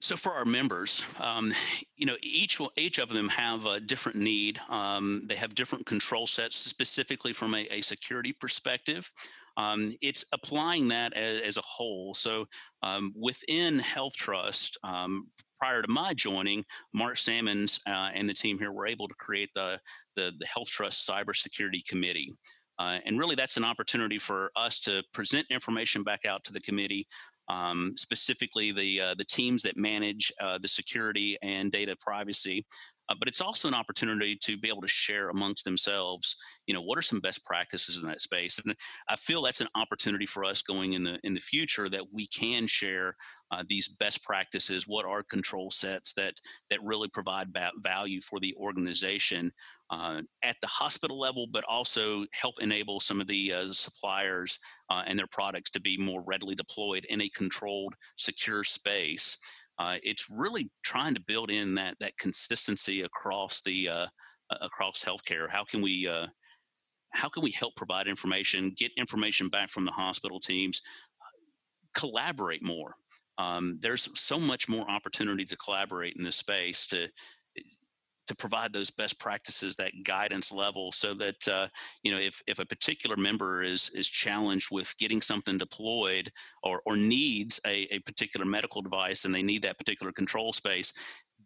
So 0.00 0.16
for 0.16 0.30
our 0.30 0.44
members, 0.44 1.02
um, 1.18 1.52
you 1.96 2.06
know, 2.06 2.16
each 2.22 2.60
each 2.76 2.98
of 2.98 3.08
them 3.08 3.28
have 3.28 3.64
a 3.64 3.80
different 3.80 4.18
need. 4.18 4.60
Um, 4.68 5.22
they 5.24 5.34
have 5.34 5.54
different 5.56 5.84
control 5.84 6.28
sets, 6.28 6.54
specifically 6.54 7.32
from 7.32 7.54
a, 7.54 7.66
a 7.72 7.80
security 7.80 8.32
perspective. 8.32 9.10
Um, 9.56 9.92
it's 10.02 10.24
applying 10.32 10.88
that 10.88 11.14
as, 11.14 11.40
as, 11.40 11.56
a 11.56 11.62
whole. 11.62 12.14
So 12.14 12.46
um, 12.82 13.12
within 13.16 13.78
HealthTrust, 13.78 14.72
um, 14.84 15.28
prior 15.58 15.82
to 15.82 15.88
my 15.88 16.12
joining, 16.12 16.64
Mark 16.92 17.16
Sammons 17.16 17.80
uh, 17.86 18.10
and 18.12 18.28
the 18.28 18.34
team 18.34 18.58
here 18.58 18.72
were 18.72 18.86
able 18.86 19.08
to 19.08 19.14
create 19.14 19.50
the 19.54 19.80
the, 20.14 20.32
the 20.38 20.46
HealthTrust 20.46 21.08
Cybersecurity 21.08 21.84
Committee. 21.86 22.32
Uh, 22.78 22.98
and 23.06 23.18
really, 23.18 23.34
that's 23.34 23.56
an 23.56 23.64
opportunity 23.64 24.18
for 24.18 24.50
us 24.54 24.80
to 24.80 25.02
present 25.14 25.46
information 25.50 26.02
back 26.02 26.26
out 26.26 26.44
to 26.44 26.52
the 26.52 26.60
committee 26.60 27.06
um, 27.48 27.92
specifically 27.96 28.72
the 28.72 29.00
uh, 29.00 29.14
the 29.14 29.24
teams 29.24 29.62
that 29.62 29.76
manage 29.76 30.32
uh, 30.40 30.58
the 30.58 30.68
security 30.68 31.36
and 31.42 31.70
data 31.70 31.96
privacy. 32.00 32.66
Uh, 33.08 33.14
but 33.18 33.28
it's 33.28 33.40
also 33.40 33.68
an 33.68 33.74
opportunity 33.74 34.36
to 34.42 34.56
be 34.56 34.68
able 34.68 34.82
to 34.82 34.88
share 34.88 35.28
amongst 35.28 35.64
themselves, 35.64 36.36
you 36.66 36.74
know, 36.74 36.82
what 36.82 36.98
are 36.98 37.02
some 37.02 37.20
best 37.20 37.44
practices 37.44 38.00
in 38.00 38.08
that 38.08 38.20
space, 38.20 38.58
and 38.58 38.74
I 39.08 39.16
feel 39.16 39.42
that's 39.42 39.60
an 39.60 39.68
opportunity 39.74 40.26
for 40.26 40.44
us 40.44 40.62
going 40.62 40.94
in 40.94 41.04
the 41.04 41.18
in 41.22 41.34
the 41.34 41.40
future 41.40 41.88
that 41.88 42.12
we 42.12 42.26
can 42.28 42.66
share 42.66 43.14
uh, 43.50 43.62
these 43.68 43.88
best 43.88 44.22
practices, 44.24 44.86
what 44.86 45.06
are 45.06 45.22
control 45.22 45.70
sets 45.70 46.12
that 46.14 46.34
that 46.70 46.82
really 46.82 47.08
provide 47.08 47.48
value 47.82 48.20
for 48.20 48.40
the 48.40 48.54
organization 48.56 49.52
uh, 49.90 50.20
at 50.42 50.56
the 50.60 50.66
hospital 50.66 51.18
level, 51.18 51.46
but 51.50 51.64
also 51.64 52.24
help 52.32 52.54
enable 52.60 53.00
some 53.00 53.20
of 53.20 53.26
the 53.26 53.52
uh, 53.52 53.72
suppliers 53.72 54.58
uh, 54.90 55.02
and 55.06 55.18
their 55.18 55.28
products 55.28 55.70
to 55.70 55.80
be 55.80 55.96
more 55.96 56.22
readily 56.26 56.54
deployed 56.54 57.04
in 57.08 57.20
a 57.20 57.28
controlled, 57.30 57.94
secure 58.16 58.64
space. 58.64 59.36
Uh, 59.78 59.96
it's 60.02 60.30
really 60.30 60.70
trying 60.82 61.14
to 61.14 61.20
build 61.20 61.50
in 61.50 61.74
that 61.74 61.96
that 62.00 62.16
consistency 62.18 63.02
across 63.02 63.60
the 63.62 63.88
uh, 63.88 64.06
across 64.60 65.02
healthcare. 65.02 65.48
How 65.50 65.64
can 65.64 65.82
we 65.82 66.08
how 67.10 67.28
can 67.28 67.42
we 67.42 67.50
help 67.50 67.74
provide 67.76 68.06
information, 68.06 68.74
get 68.76 68.92
information 68.96 69.48
back 69.48 69.70
from 69.70 69.84
the 69.84 69.90
hospital 69.90 70.38
teams, 70.38 70.82
collaborate 71.94 72.62
more? 72.62 72.94
Um, 73.38 73.78
there's 73.80 74.08
so 74.14 74.38
much 74.38 74.68
more 74.68 74.88
opportunity 74.90 75.44
to 75.44 75.56
collaborate 75.56 76.16
in 76.16 76.24
this 76.24 76.36
space 76.36 76.86
to 76.88 77.08
to 78.26 78.34
provide 78.34 78.72
those 78.72 78.90
best 78.90 79.18
practices, 79.18 79.76
that 79.76 79.92
guidance 80.04 80.52
level, 80.52 80.92
so 80.92 81.14
that 81.14 81.48
uh, 81.48 81.68
you 82.02 82.12
know 82.12 82.18
if 82.18 82.42
if 82.46 82.58
a 82.58 82.66
particular 82.66 83.16
member 83.16 83.62
is 83.62 83.88
is 83.90 84.08
challenged 84.08 84.68
with 84.70 84.96
getting 84.98 85.20
something 85.20 85.58
deployed 85.58 86.30
or 86.62 86.82
or 86.86 86.96
needs 86.96 87.60
a, 87.66 87.86
a 87.94 87.98
particular 88.00 88.46
medical 88.46 88.82
device 88.82 89.24
and 89.24 89.34
they 89.34 89.42
need 89.42 89.62
that 89.62 89.78
particular 89.78 90.12
control 90.12 90.52
space, 90.52 90.92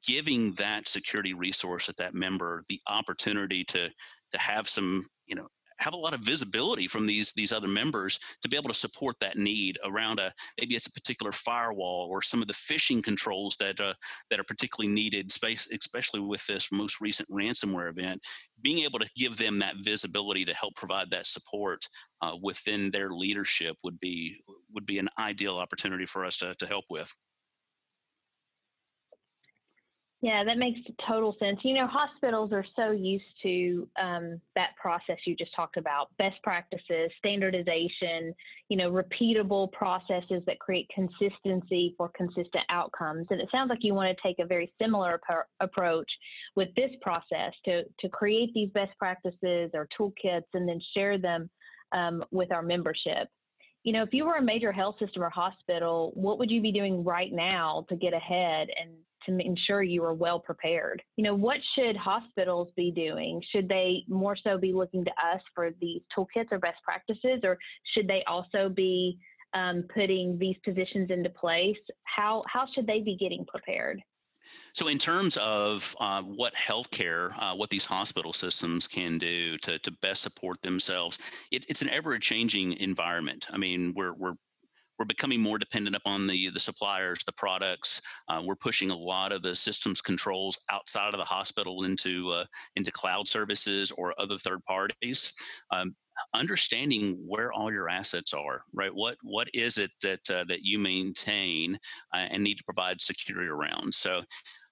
giving 0.06 0.52
that 0.54 0.88
security 0.88 1.34
resource 1.34 1.88
at 1.88 1.96
that 1.96 2.14
member 2.14 2.64
the 2.68 2.80
opportunity 2.86 3.64
to 3.64 3.88
to 4.32 4.38
have 4.38 4.68
some 4.68 5.06
you 5.26 5.34
know 5.34 5.48
have 5.80 5.94
a 5.94 5.96
lot 5.96 6.14
of 6.14 6.20
visibility 6.20 6.86
from 6.86 7.06
these 7.06 7.32
these 7.32 7.52
other 7.52 7.68
members 7.68 8.18
to 8.42 8.48
be 8.48 8.56
able 8.56 8.68
to 8.68 8.74
support 8.74 9.16
that 9.20 9.38
need 9.38 9.78
around 9.84 10.18
a 10.18 10.32
maybe 10.58 10.74
it's 10.74 10.86
a 10.86 10.92
particular 10.92 11.32
firewall 11.32 12.06
or 12.10 12.22
some 12.22 12.42
of 12.42 12.48
the 12.48 12.54
phishing 12.54 13.02
controls 13.02 13.56
that 13.58 13.80
uh, 13.80 13.94
that 14.30 14.38
are 14.38 14.44
particularly 14.44 14.92
needed 14.92 15.32
space 15.32 15.66
especially 15.72 16.20
with 16.20 16.46
this 16.46 16.68
most 16.70 17.00
recent 17.00 17.28
ransomware 17.30 17.90
event 17.90 18.20
being 18.62 18.84
able 18.84 18.98
to 18.98 19.08
give 19.16 19.36
them 19.36 19.58
that 19.58 19.74
visibility 19.82 20.44
to 20.44 20.54
help 20.54 20.74
provide 20.74 21.10
that 21.10 21.26
support 21.26 21.86
uh, 22.22 22.36
within 22.42 22.90
their 22.90 23.10
leadership 23.10 23.76
would 23.82 23.98
be 24.00 24.38
would 24.72 24.86
be 24.86 24.98
an 24.98 25.08
ideal 25.18 25.56
opportunity 25.56 26.06
for 26.06 26.24
us 26.24 26.36
to, 26.38 26.54
to 26.56 26.66
help 26.66 26.84
with 26.90 27.12
yeah, 30.22 30.44
that 30.44 30.58
makes 30.58 30.78
total 31.08 31.34
sense. 31.38 31.60
You 31.62 31.74
know, 31.74 31.86
hospitals 31.86 32.52
are 32.52 32.64
so 32.76 32.90
used 32.90 33.24
to 33.42 33.88
um, 33.98 34.38
that 34.54 34.76
process 34.80 35.16
you 35.24 35.34
just 35.34 35.54
talked 35.56 35.78
about 35.78 36.08
best 36.18 36.36
practices, 36.42 37.10
standardization, 37.18 38.34
you 38.68 38.76
know, 38.76 38.90
repeatable 38.90 39.72
processes 39.72 40.42
that 40.46 40.58
create 40.58 40.90
consistency 40.94 41.94
for 41.96 42.10
consistent 42.14 42.64
outcomes. 42.68 43.28
And 43.30 43.40
it 43.40 43.48
sounds 43.50 43.70
like 43.70 43.78
you 43.80 43.94
want 43.94 44.14
to 44.14 44.22
take 44.22 44.38
a 44.40 44.46
very 44.46 44.70
similar 44.80 45.18
ap- 45.30 45.46
approach 45.60 46.10
with 46.54 46.68
this 46.76 46.90
process 47.00 47.54
to, 47.64 47.84
to 48.00 48.08
create 48.10 48.52
these 48.52 48.68
best 48.74 48.92
practices 48.98 49.70
or 49.72 49.88
toolkits 49.98 50.44
and 50.52 50.68
then 50.68 50.80
share 50.92 51.16
them 51.16 51.48
um, 51.92 52.22
with 52.30 52.52
our 52.52 52.62
membership 52.62 53.28
you 53.82 53.94
know, 53.94 54.02
if 54.02 54.10
you 54.12 54.26
were 54.26 54.34
a 54.34 54.42
major 54.42 54.72
health 54.72 54.96
system 54.98 55.22
or 55.22 55.30
hospital, 55.30 56.12
what 56.14 56.38
would 56.38 56.50
you 56.50 56.60
be 56.60 56.70
doing 56.70 57.02
right 57.02 57.32
now 57.32 57.86
to 57.88 57.96
get 57.96 58.12
ahead 58.12 58.68
and 58.78 58.90
to 59.26 59.38
ensure 59.38 59.82
you 59.82 60.04
are 60.04 60.14
well 60.14 60.38
prepared. 60.38 61.02
You 61.16 61.24
know, 61.24 61.34
what 61.34 61.58
should 61.74 61.96
hospitals 61.96 62.68
be 62.76 62.90
doing? 62.90 63.42
Should 63.52 63.68
they 63.68 64.04
more 64.08 64.36
so 64.36 64.58
be 64.58 64.72
looking 64.72 65.04
to 65.04 65.10
us 65.10 65.40
for 65.54 65.70
these 65.80 66.02
toolkits 66.16 66.50
or 66.50 66.58
best 66.58 66.82
practices, 66.82 67.40
or 67.42 67.58
should 67.94 68.08
they 68.08 68.22
also 68.26 68.68
be 68.68 69.18
um, 69.54 69.84
putting 69.92 70.38
these 70.38 70.56
positions 70.64 71.10
into 71.10 71.30
place? 71.30 71.76
How 72.04 72.44
how 72.46 72.66
should 72.74 72.86
they 72.86 73.00
be 73.00 73.16
getting 73.16 73.44
prepared? 73.46 74.00
So, 74.72 74.88
in 74.88 74.98
terms 74.98 75.36
of 75.36 75.94
uh, 76.00 76.22
what 76.22 76.54
healthcare, 76.54 77.32
uh, 77.38 77.54
what 77.54 77.70
these 77.70 77.84
hospital 77.84 78.32
systems 78.32 78.86
can 78.86 79.18
do 79.18 79.58
to, 79.58 79.78
to 79.80 79.90
best 79.90 80.22
support 80.22 80.62
themselves, 80.62 81.18
it, 81.50 81.66
it's 81.68 81.82
an 81.82 81.90
ever 81.90 82.18
changing 82.18 82.74
environment. 82.74 83.46
I 83.52 83.58
mean, 83.58 83.92
we're, 83.94 84.12
we're 84.12 84.34
we're 85.00 85.06
becoming 85.06 85.40
more 85.40 85.58
dependent 85.58 85.96
upon 85.96 86.26
the 86.26 86.50
the 86.50 86.60
suppliers, 86.60 87.24
the 87.24 87.32
products. 87.32 88.02
Uh, 88.28 88.42
we're 88.44 88.54
pushing 88.54 88.90
a 88.90 88.96
lot 88.96 89.32
of 89.32 89.42
the 89.42 89.56
systems 89.56 90.02
controls 90.02 90.58
outside 90.70 91.14
of 91.14 91.18
the 91.18 91.24
hospital 91.24 91.84
into 91.84 92.30
uh, 92.30 92.44
into 92.76 92.92
cloud 92.92 93.26
services 93.26 93.90
or 93.92 94.14
other 94.20 94.36
third 94.36 94.62
parties. 94.66 95.32
Um, 95.70 95.96
understanding 96.34 97.16
where 97.26 97.50
all 97.50 97.72
your 97.72 97.88
assets 97.88 98.34
are, 98.34 98.62
right? 98.74 98.94
What 98.94 99.16
what 99.22 99.48
is 99.54 99.78
it 99.78 99.90
that 100.02 100.30
uh, 100.30 100.44
that 100.48 100.62
you 100.62 100.78
maintain 100.78 101.76
uh, 102.14 102.26
and 102.30 102.44
need 102.44 102.58
to 102.58 102.64
provide 102.64 103.00
security 103.00 103.48
around? 103.48 103.94
So. 103.94 104.22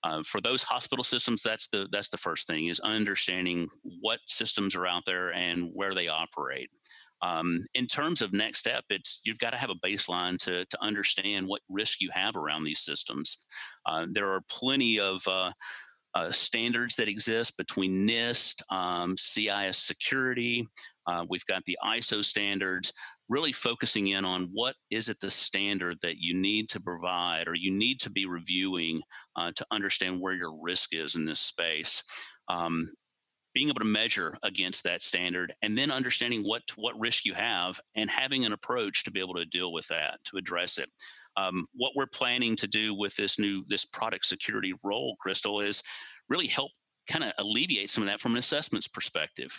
Uh, 0.04 0.22
for 0.22 0.40
those 0.40 0.62
hospital 0.62 1.02
systems, 1.02 1.42
that's 1.42 1.66
the 1.66 1.88
that's 1.90 2.08
the 2.08 2.16
first 2.16 2.46
thing 2.46 2.66
is 2.66 2.78
understanding 2.78 3.68
what 4.00 4.20
systems 4.28 4.76
are 4.76 4.86
out 4.86 5.02
there 5.04 5.32
and 5.32 5.70
where 5.74 5.92
they 5.92 6.06
operate. 6.06 6.70
Um, 7.22 7.64
in 7.74 7.86
terms 7.86 8.22
of 8.22 8.32
next 8.32 8.58
step, 8.58 8.84
it's 8.90 9.20
you've 9.24 9.38
got 9.38 9.50
to 9.50 9.56
have 9.56 9.70
a 9.70 9.86
baseline 9.86 10.38
to 10.38 10.64
to 10.64 10.82
understand 10.82 11.46
what 11.46 11.62
risk 11.68 12.00
you 12.00 12.10
have 12.12 12.36
around 12.36 12.64
these 12.64 12.80
systems. 12.80 13.44
Uh, 13.86 14.06
there 14.10 14.30
are 14.32 14.42
plenty 14.48 15.00
of 15.00 15.20
uh, 15.26 15.50
uh, 16.14 16.30
standards 16.30 16.94
that 16.96 17.08
exist 17.08 17.56
between 17.56 18.06
NIST, 18.06 18.62
um, 18.70 19.16
CIS 19.16 19.78
security. 19.78 20.66
Uh, 21.06 21.24
we've 21.28 21.44
got 21.46 21.64
the 21.64 21.78
ISO 21.84 22.24
standards, 22.24 22.92
really 23.28 23.52
focusing 23.52 24.08
in 24.08 24.24
on 24.24 24.48
what 24.52 24.74
is 24.90 25.08
it 25.08 25.18
the 25.20 25.30
standard 25.30 25.96
that 26.02 26.16
you 26.18 26.34
need 26.34 26.68
to 26.68 26.80
provide 26.80 27.46
or 27.46 27.54
you 27.54 27.70
need 27.70 28.00
to 28.00 28.10
be 28.10 28.26
reviewing 28.26 29.00
uh, 29.36 29.52
to 29.54 29.66
understand 29.70 30.20
where 30.20 30.34
your 30.34 30.58
risk 30.60 30.90
is 30.92 31.14
in 31.14 31.24
this 31.24 31.40
space. 31.40 32.02
Um, 32.48 32.86
being 33.58 33.70
able 33.70 33.80
to 33.80 33.84
measure 33.84 34.38
against 34.44 34.84
that 34.84 35.02
standard 35.02 35.52
and 35.62 35.76
then 35.76 35.90
understanding 35.90 36.44
what 36.44 36.62
what 36.76 36.96
risk 36.96 37.24
you 37.24 37.34
have 37.34 37.80
and 37.96 38.08
having 38.08 38.44
an 38.44 38.52
approach 38.52 39.02
to 39.02 39.10
be 39.10 39.18
able 39.18 39.34
to 39.34 39.44
deal 39.46 39.72
with 39.72 39.84
that 39.88 40.20
to 40.22 40.36
address 40.36 40.78
it 40.78 40.88
um, 41.36 41.66
what 41.74 41.90
we're 41.96 42.06
planning 42.06 42.54
to 42.54 42.68
do 42.68 42.94
with 42.94 43.16
this 43.16 43.36
new 43.36 43.64
this 43.66 43.84
product 43.84 44.24
security 44.24 44.74
role 44.84 45.16
crystal 45.18 45.60
is 45.60 45.82
really 46.28 46.46
help 46.46 46.70
kind 47.10 47.24
of 47.24 47.32
alleviate 47.38 47.90
some 47.90 48.04
of 48.04 48.08
that 48.08 48.20
from 48.20 48.30
an 48.30 48.38
assessments 48.38 48.86
perspective 48.86 49.50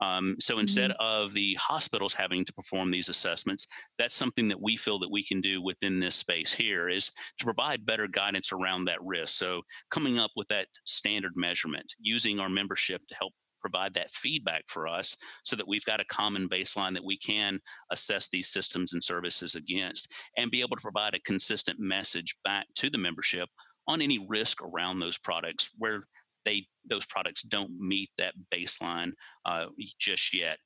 um, 0.00 0.36
so 0.40 0.58
instead 0.58 0.90
mm-hmm. 0.90 1.24
of 1.24 1.32
the 1.32 1.54
hospitals 1.54 2.12
having 2.12 2.44
to 2.44 2.52
perform 2.52 2.90
these 2.90 3.08
assessments, 3.08 3.66
that's 3.98 4.14
something 4.14 4.48
that 4.48 4.60
we 4.60 4.76
feel 4.76 4.98
that 4.98 5.10
we 5.10 5.24
can 5.24 5.40
do 5.40 5.62
within 5.62 6.00
this 6.00 6.16
space 6.16 6.52
here 6.52 6.88
is 6.88 7.10
to 7.38 7.44
provide 7.44 7.86
better 7.86 8.08
guidance 8.08 8.52
around 8.52 8.84
that 8.84 9.02
risk. 9.02 9.36
So 9.36 9.62
coming 9.90 10.18
up 10.18 10.32
with 10.36 10.48
that 10.48 10.66
standard 10.84 11.32
measurement, 11.36 11.86
using 12.00 12.40
our 12.40 12.48
membership 12.48 13.02
to 13.08 13.14
help 13.14 13.32
provide 13.64 13.94
that 13.94 14.10
feedback 14.10 14.62
for 14.68 14.86
us 14.86 15.16
so 15.42 15.56
that 15.56 15.66
we've 15.66 15.86
got 15.86 16.00
a 16.00 16.04
common 16.04 16.50
baseline 16.50 16.92
that 16.92 17.04
we 17.04 17.16
can 17.16 17.58
assess 17.90 18.28
these 18.28 18.48
systems 18.48 18.92
and 18.92 19.02
services 19.02 19.54
against 19.54 20.12
and 20.36 20.50
be 20.50 20.60
able 20.60 20.76
to 20.76 20.82
provide 20.82 21.14
a 21.14 21.20
consistent 21.20 21.78
message 21.80 22.36
back 22.44 22.66
to 22.74 22.90
the 22.90 22.98
membership 22.98 23.48
on 23.88 24.02
any 24.02 24.26
risk 24.28 24.62
around 24.62 24.98
those 24.98 25.16
products 25.16 25.70
where 25.78 26.02
they 26.44 26.66
those 26.90 27.06
products 27.06 27.40
don't 27.40 27.72
meet 27.80 28.10
that 28.18 28.34
baseline 28.52 29.12
uh, 29.46 29.66
just 29.98 30.34
yet. 30.34 30.58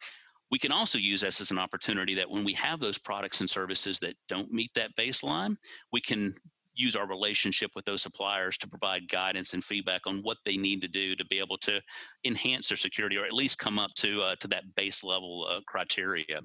We 0.50 0.58
can 0.58 0.72
also 0.72 0.98
use 0.98 1.20
this 1.20 1.40
as 1.40 1.52
an 1.52 1.58
opportunity 1.58 2.14
that 2.14 2.28
when 2.28 2.42
we 2.42 2.54
have 2.54 2.80
those 2.80 2.98
products 2.98 3.40
and 3.40 3.48
services 3.48 4.00
that 4.00 4.16
don't 4.28 4.50
meet 4.50 4.72
that 4.74 4.90
baseline, 4.98 5.54
we 5.92 6.00
can 6.00 6.34
use 6.78 6.96
our 6.96 7.06
relationship 7.06 7.70
with 7.74 7.84
those 7.84 8.02
suppliers 8.02 8.56
to 8.58 8.68
provide 8.68 9.08
guidance 9.08 9.52
and 9.54 9.64
feedback 9.64 10.06
on 10.06 10.22
what 10.22 10.38
they 10.44 10.56
need 10.56 10.80
to 10.80 10.88
do 10.88 11.16
to 11.16 11.24
be 11.26 11.38
able 11.38 11.58
to 11.58 11.80
enhance 12.24 12.68
their 12.68 12.76
security 12.76 13.16
or 13.16 13.24
at 13.24 13.32
least 13.32 13.58
come 13.58 13.78
up 13.78 13.90
to 13.96 14.22
uh, 14.22 14.36
to 14.36 14.48
that 14.48 14.64
base 14.76 15.02
level 15.04 15.46
uh, 15.50 15.60
criteria. 15.66 16.40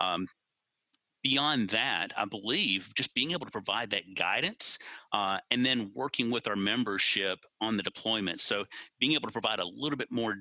Um, 0.00 0.26
beyond 1.22 1.68
that, 1.70 2.12
I 2.16 2.24
believe 2.24 2.92
just 2.94 3.14
being 3.14 3.32
able 3.32 3.46
to 3.46 3.52
provide 3.52 3.90
that 3.90 4.14
guidance 4.14 4.78
uh, 5.12 5.38
and 5.50 5.64
then 5.64 5.90
working 5.94 6.30
with 6.30 6.48
our 6.48 6.56
membership 6.56 7.38
on 7.60 7.76
the 7.76 7.82
deployment. 7.82 8.40
So 8.40 8.64
being 8.98 9.12
able 9.12 9.28
to 9.28 9.32
provide 9.32 9.58
a 9.58 9.66
little 9.66 9.98
bit 9.98 10.10
more 10.10 10.36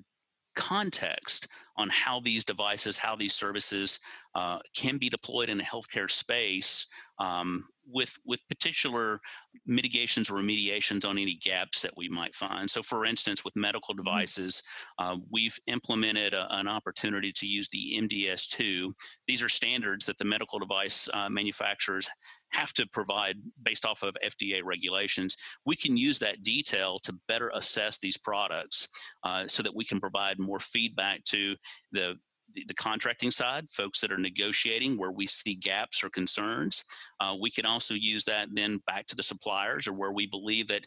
context 0.55 1.47
on 1.79 1.89
how 1.89 2.19
these 2.19 2.43
devices, 2.43 2.97
how 2.97 3.15
these 3.15 3.33
services 3.33 3.99
uh, 4.35 4.59
can 4.75 4.97
be 4.97 5.09
deployed 5.09 5.49
in 5.49 5.61
a 5.61 5.63
healthcare 5.63 6.11
space 6.11 6.85
um, 7.19 7.65
with 7.91 8.13
with 8.25 8.39
particular 8.47 9.19
mitigations 9.65 10.29
or 10.29 10.33
remediations 10.35 11.05
on 11.05 11.17
any 11.17 11.35
gaps 11.35 11.81
that 11.81 11.95
we 11.97 12.07
might 12.07 12.35
find. 12.35 12.69
So, 12.69 12.83
for 12.83 13.05
instance, 13.05 13.43
with 13.43 13.55
medical 13.55 13.93
mm-hmm. 13.93 14.03
devices, 14.03 14.61
uh, 14.99 15.17
we've 15.31 15.57
implemented 15.67 16.33
a, 16.33 16.47
an 16.51 16.67
opportunity 16.67 17.31
to 17.33 17.47
use 17.47 17.69
the 17.69 17.95
MDS2. 17.97 18.91
These 19.27 19.41
are 19.41 19.49
standards 19.49 20.05
that 20.05 20.17
the 20.17 20.25
medical 20.25 20.59
device 20.59 21.09
uh, 21.13 21.29
manufacturers 21.29 22.07
have 22.51 22.73
to 22.73 22.85
provide 22.87 23.37
based 23.63 23.85
off 23.85 24.03
of 24.03 24.17
FDA 24.23 24.61
regulations. 24.63 25.35
We 25.65 25.75
can 25.75 25.97
use 25.97 26.19
that 26.19 26.41
detail 26.41 26.99
to 27.03 27.13
better 27.27 27.51
assess 27.53 27.97
these 27.99 28.17
products 28.17 28.87
uh, 29.23 29.47
so 29.47 29.63
that 29.63 29.75
we 29.75 29.85
can 29.85 29.99
provide 29.99 30.39
more 30.39 30.59
feedback 30.59 31.23
to 31.25 31.55
the 31.91 32.15
the, 32.55 32.73
contracting 32.73 33.31
side, 33.31 33.69
folks 33.69 34.01
that 34.01 34.11
are 34.11 34.17
negotiating 34.17 34.97
where 34.97 35.11
we 35.11 35.27
see 35.27 35.55
gaps 35.55 36.03
or 36.03 36.09
concerns. 36.09 36.83
Uh, 37.19 37.35
we 37.39 37.49
can 37.49 37.65
also 37.65 37.93
use 37.93 38.23
that 38.25 38.49
then 38.53 38.81
back 38.87 39.05
to 39.07 39.15
the 39.15 39.23
suppliers 39.23 39.87
or 39.87 39.93
where 39.93 40.11
we 40.11 40.25
believe 40.25 40.67
that 40.67 40.85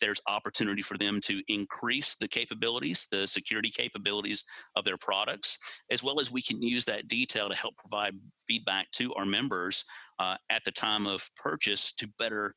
there's 0.00 0.20
opportunity 0.26 0.82
for 0.82 0.98
them 0.98 1.20
to 1.20 1.40
increase 1.48 2.14
the 2.16 2.28
capabilities, 2.28 3.06
the 3.10 3.26
security 3.26 3.70
capabilities 3.70 4.44
of 4.76 4.84
their 4.84 4.96
products, 4.96 5.56
as 5.90 6.02
well 6.02 6.20
as 6.20 6.30
we 6.30 6.42
can 6.42 6.60
use 6.60 6.84
that 6.84 7.08
detail 7.08 7.48
to 7.48 7.54
help 7.54 7.76
provide 7.76 8.14
feedback 8.46 8.90
to 8.92 9.14
our 9.14 9.24
members 9.24 9.84
uh, 10.18 10.36
at 10.50 10.64
the 10.64 10.72
time 10.72 11.06
of 11.06 11.28
purchase 11.36 11.92
to 11.92 12.08
better 12.18 12.54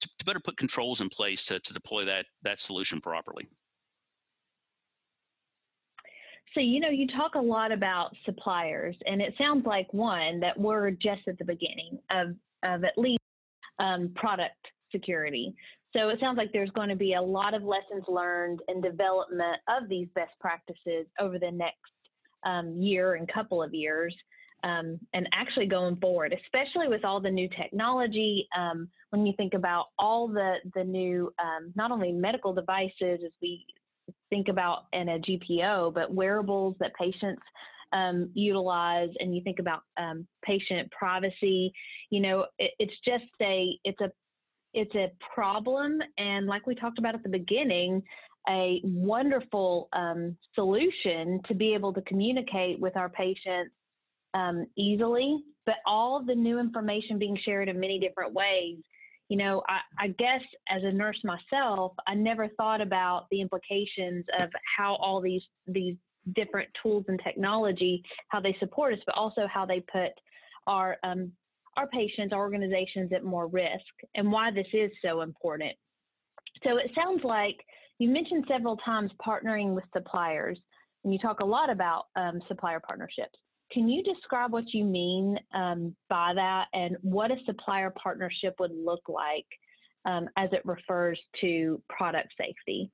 to, 0.00 0.08
to 0.18 0.24
better 0.24 0.40
put 0.40 0.56
controls 0.56 1.00
in 1.02 1.08
place 1.10 1.44
to, 1.44 1.60
to 1.60 1.72
deploy 1.72 2.04
that 2.04 2.26
that 2.42 2.58
solution 2.58 3.00
properly. 3.00 3.46
So, 6.54 6.60
you 6.60 6.80
know, 6.80 6.88
you 6.88 7.06
talk 7.06 7.36
a 7.36 7.40
lot 7.40 7.70
about 7.70 8.10
suppliers, 8.24 8.96
and 9.06 9.22
it 9.22 9.34
sounds 9.38 9.64
like 9.66 9.92
one 9.92 10.40
that 10.40 10.58
we're 10.58 10.90
just 10.90 11.22
at 11.28 11.38
the 11.38 11.44
beginning 11.44 11.98
of, 12.10 12.34
of 12.64 12.82
at 12.82 12.98
least 12.98 13.20
um, 13.78 14.10
product 14.16 14.56
security. 14.90 15.54
So, 15.96 16.08
it 16.08 16.18
sounds 16.18 16.38
like 16.38 16.52
there's 16.52 16.70
going 16.70 16.88
to 16.88 16.96
be 16.96 17.14
a 17.14 17.22
lot 17.22 17.54
of 17.54 17.62
lessons 17.62 18.04
learned 18.08 18.60
and 18.66 18.82
development 18.82 19.58
of 19.68 19.88
these 19.88 20.08
best 20.14 20.32
practices 20.40 21.06
over 21.20 21.38
the 21.38 21.52
next 21.52 21.76
um, 22.44 22.80
year 22.80 23.14
and 23.14 23.32
couple 23.32 23.62
of 23.62 23.72
years. 23.72 24.14
Um, 24.62 24.98
and 25.14 25.26
actually 25.32 25.66
going 25.66 25.96
forward, 25.96 26.34
especially 26.44 26.86
with 26.88 27.02
all 27.02 27.18
the 27.18 27.30
new 27.30 27.48
technology, 27.56 28.46
um, 28.58 28.88
when 29.08 29.24
you 29.24 29.32
think 29.38 29.54
about 29.54 29.86
all 29.98 30.28
the 30.28 30.56
the 30.74 30.84
new 30.84 31.32
um, 31.42 31.72
not 31.76 31.90
only 31.90 32.12
medical 32.12 32.52
devices 32.52 33.20
as 33.24 33.32
we 33.40 33.64
think 34.28 34.48
about 34.48 34.86
in 34.92 35.08
a 35.08 35.18
GPO, 35.18 35.94
but 35.94 36.14
wearables 36.14 36.76
that 36.80 36.92
patients 36.94 37.42
um, 37.92 38.30
utilize, 38.34 39.10
and 39.18 39.34
you 39.34 39.42
think 39.42 39.58
about 39.58 39.82
um, 39.96 40.26
patient 40.44 40.90
privacy. 40.92 41.72
You 42.10 42.20
know, 42.20 42.46
it, 42.58 42.72
it's 42.78 42.94
just 43.04 43.24
a 43.42 43.78
it's 43.84 44.00
a 44.00 44.10
it's 44.72 44.94
a 44.94 45.10
problem, 45.34 46.00
and 46.18 46.46
like 46.46 46.66
we 46.66 46.74
talked 46.74 46.98
about 46.98 47.14
at 47.14 47.22
the 47.22 47.28
beginning, 47.28 48.02
a 48.48 48.80
wonderful 48.84 49.88
um, 49.92 50.36
solution 50.54 51.40
to 51.48 51.54
be 51.54 51.74
able 51.74 51.92
to 51.92 52.02
communicate 52.02 52.78
with 52.80 52.96
our 52.96 53.08
patients 53.08 53.72
um, 54.34 54.66
easily, 54.76 55.42
but 55.66 55.76
all 55.86 56.22
the 56.24 56.34
new 56.34 56.58
information 56.58 57.18
being 57.18 57.38
shared 57.44 57.68
in 57.68 57.80
many 57.80 57.98
different 57.98 58.32
ways 58.32 58.78
you 59.30 59.36
know, 59.36 59.62
I, 59.68 60.06
I, 60.06 60.08
guess 60.08 60.40
as 60.68 60.82
a 60.82 60.90
nurse 60.90 61.18
myself, 61.22 61.92
I 62.08 62.14
never 62.14 62.48
thought 62.48 62.80
about 62.80 63.28
the 63.30 63.40
implications 63.40 64.24
of 64.40 64.50
how 64.76 64.96
all 64.96 65.20
these 65.20 65.42
these 65.68 65.94
different 66.34 66.68
tools 66.82 67.04
and 67.06 67.18
technology, 67.22 68.02
how 68.28 68.40
they 68.40 68.56
support 68.58 68.92
us, 68.92 68.98
but 69.06 69.14
also 69.14 69.46
how 69.46 69.64
they 69.64 69.84
put 69.92 70.10
our 70.66 70.96
um, 71.04 71.30
our 71.76 71.86
patients, 71.86 72.32
our 72.32 72.40
organizations 72.40 73.12
at 73.12 73.22
more 73.22 73.46
risk, 73.46 73.86
and 74.16 74.32
why 74.32 74.50
this 74.50 74.66
is 74.72 74.90
so 75.00 75.20
important. 75.20 75.72
So 76.64 76.78
it 76.78 76.90
sounds 76.96 77.22
like 77.22 77.56
you 78.00 78.08
mentioned 78.08 78.46
several 78.48 78.78
times 78.78 79.12
partnering 79.24 79.74
with 79.74 79.84
suppliers, 79.92 80.58
and 81.04 81.12
you 81.12 81.20
talk 81.20 81.38
a 81.38 81.44
lot 81.44 81.70
about 81.70 82.06
um, 82.16 82.40
supplier 82.48 82.80
partnerships. 82.80 83.38
Can 83.72 83.88
you 83.88 84.02
describe 84.02 84.52
what 84.52 84.74
you 84.74 84.84
mean 84.84 85.38
um, 85.54 85.94
by 86.08 86.32
that 86.34 86.66
and 86.74 86.96
what 87.02 87.30
a 87.30 87.36
supplier 87.46 87.90
partnership 87.90 88.56
would 88.58 88.72
look 88.74 89.08
like 89.08 89.46
um, 90.04 90.28
as 90.36 90.50
it 90.52 90.62
refers 90.64 91.20
to 91.40 91.80
product 91.88 92.32
safety? 92.36 92.90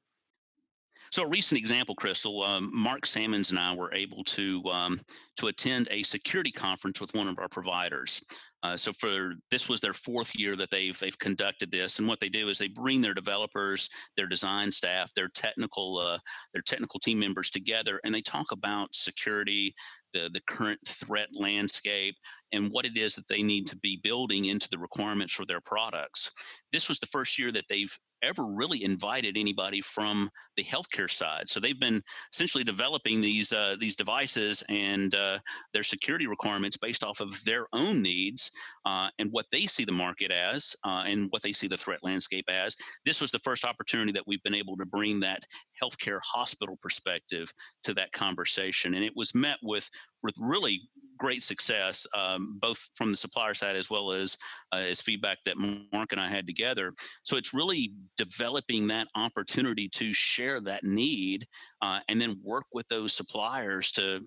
So 1.11 1.23
a 1.23 1.29
recent 1.29 1.59
example, 1.59 1.95
Crystal, 1.95 2.43
um, 2.43 2.71
Mark 2.73 3.07
Sammons 3.07 3.51
and 3.51 3.59
I 3.59 3.75
were 3.75 3.95
able 3.95 4.25
to 4.25 4.63
um, 4.67 5.01
to 5.37 5.47
attend 5.47 5.89
a 5.91 6.03
security 6.03 6.51
conference 6.51 7.01
with 7.01 7.15
one 7.15 7.29
of 7.29 7.39
our 7.39 7.49
providers. 7.49 8.21
Uh, 8.63 8.77
so 8.77 8.93
for 8.93 9.35
this 9.51 9.69
was 9.69 9.81
their 9.81 9.93
fourth 9.93 10.35
year 10.35 10.57
that 10.57 10.71
they've 10.71 10.99
they've 10.99 11.19
conducted 11.19 11.71
this, 11.71 11.99
and 11.99 12.09
what 12.09 12.19
they 12.19 12.29
do 12.29 12.49
is 12.49 12.59
they 12.59 12.69
bring 12.69 13.01
their 13.01 13.15
developers, 13.15 13.89
their 14.17 14.27
design 14.27 14.73
staff, 14.73 15.13
their 15.15 15.29
technical 15.29 15.99
uh, 15.99 16.19
their 16.53 16.63
technical 16.63 16.99
team 16.99 17.19
members 17.19 17.51
together, 17.51 18.01
and 18.05 18.15
they 18.15 18.23
talk 18.23 18.51
about 18.51 18.95
security, 18.95 19.75
the 20.13 20.31
the 20.33 20.41
current 20.49 20.81
threat 20.87 21.29
landscape, 21.33 22.17
and 22.53 22.71
what 22.71 22.87
it 22.87 22.97
is 22.97 23.15
that 23.15 23.29
they 23.29 23.43
need 23.43 23.67
to 23.67 23.77
be 23.77 24.01
building 24.03 24.47
into 24.47 24.69
the 24.71 24.79
requirements 24.79 25.33
for 25.33 25.45
their 25.47 25.61
products. 25.61 26.31
This 26.73 26.89
was 26.89 26.99
the 26.99 27.07
first 27.07 27.39
year 27.39 27.53
that 27.53 27.65
they've 27.69 27.97
ever 28.23 28.45
really 28.45 28.83
invited 28.83 29.37
anybody 29.37 29.81
from 29.81 30.31
the 30.57 30.65
healthcare 30.65 31.11
side. 31.11 31.49
So 31.49 31.61
they've 31.61 31.79
been 31.79 32.03
essentially 32.33 32.65
developing 32.65 33.21
these 33.21 33.53
uh, 33.53 33.77
these 33.79 33.97
devices 33.97 34.63
and 34.69 35.15
uh, 35.15 35.39
their 35.73 35.83
security 35.83 36.27
requirements 36.27 36.77
based 36.77 37.05
off 37.05 37.21
of 37.21 37.43
their 37.45 37.67
own 37.73 38.03
needs 38.03 38.51
uh, 38.85 39.09
and 39.19 39.31
what 39.33 39.47
they 39.53 39.67
see 39.67 39.85
the 39.85 39.93
market 39.93 40.31
as 40.31 40.75
uh, 40.85 41.05
and 41.07 41.29
what 41.31 41.43
they 41.43 41.53
see 41.53 41.67
the 41.67 41.77
threat 41.77 42.01
landscape 42.03 42.47
as. 42.49 42.77
This 43.05 43.21
was 43.21 43.31
the 43.31 43.39
first 43.41 43.65
opportunity 43.65 44.13
that 44.13 44.27
we've 44.27 44.43
been 44.43 44.55
able 44.55 44.77
to 44.77 44.87
bring 44.87 45.21
that 45.21 45.45
healthcare 45.81 46.21
hospital 46.23 46.77
perspective 46.81 47.53
to 47.85 47.95
that 47.95 48.13
conversation, 48.13 48.95
and 48.95 49.05
it 49.05 49.13
was 49.15 49.35
met 49.35 49.59
with 49.63 49.89
with 50.23 50.35
really 50.39 50.83
great 51.19 51.43
success, 51.43 52.07
um, 52.15 52.59
both 52.61 52.91
from 52.95 53.11
the 53.11 53.17
supplier 53.17 53.55
side 53.55 53.77
as 53.77 53.89
well 53.89 54.13
as 54.13 54.37
uh, 54.73 54.77
as 54.77 55.01
feedback 55.01 55.39
that 55.45 55.57
Mark 55.57 56.13
and 56.13 56.21
I 56.21 56.29
had 56.29 56.47
together. 56.47 56.93
So 57.23 57.37
it's 57.37 57.55
really 57.55 57.95
developing 58.17 58.87
that 58.89 59.09
opportunity 59.15 59.89
to 59.91 60.13
share 60.13 60.61
that 60.63 60.85
need 60.85 61.47
uh, 61.83 62.01
and 62.09 62.21
then 62.21 62.41
work 62.43 62.65
with 62.73 62.87
those 62.89 63.15
suppliers 63.15 63.93
to 63.93 64.21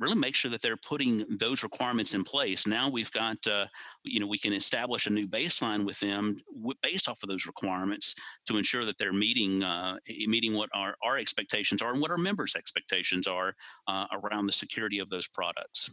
really 0.00 0.16
make 0.16 0.34
sure 0.34 0.50
that 0.50 0.62
they're 0.62 0.76
putting 0.78 1.24
those 1.38 1.62
requirements 1.62 2.14
in 2.14 2.24
place. 2.24 2.66
Now 2.66 2.88
we've 2.88 3.12
got, 3.12 3.36
uh, 3.46 3.66
you 4.02 4.18
know, 4.18 4.26
we 4.26 4.38
can 4.38 4.52
establish 4.52 5.06
a 5.06 5.10
new 5.10 5.28
baseline 5.28 5.84
with 5.84 6.00
them 6.00 6.40
w- 6.56 6.74
based 6.82 7.08
off 7.08 7.22
of 7.22 7.28
those 7.28 7.46
requirements 7.46 8.14
to 8.48 8.56
ensure 8.56 8.84
that 8.86 8.96
they're 8.98 9.12
meeting 9.12 9.62
uh, 9.62 9.98
meeting 10.26 10.54
what 10.54 10.70
our, 10.74 10.96
our 11.04 11.18
expectations 11.18 11.82
are 11.82 11.92
and 11.92 12.00
what 12.00 12.10
our 12.10 12.18
members' 12.18 12.54
expectations 12.56 13.26
are 13.26 13.54
uh, 13.86 14.06
around 14.12 14.46
the 14.46 14.52
security 14.52 14.98
of 14.98 15.10
those 15.10 15.28
products. 15.28 15.90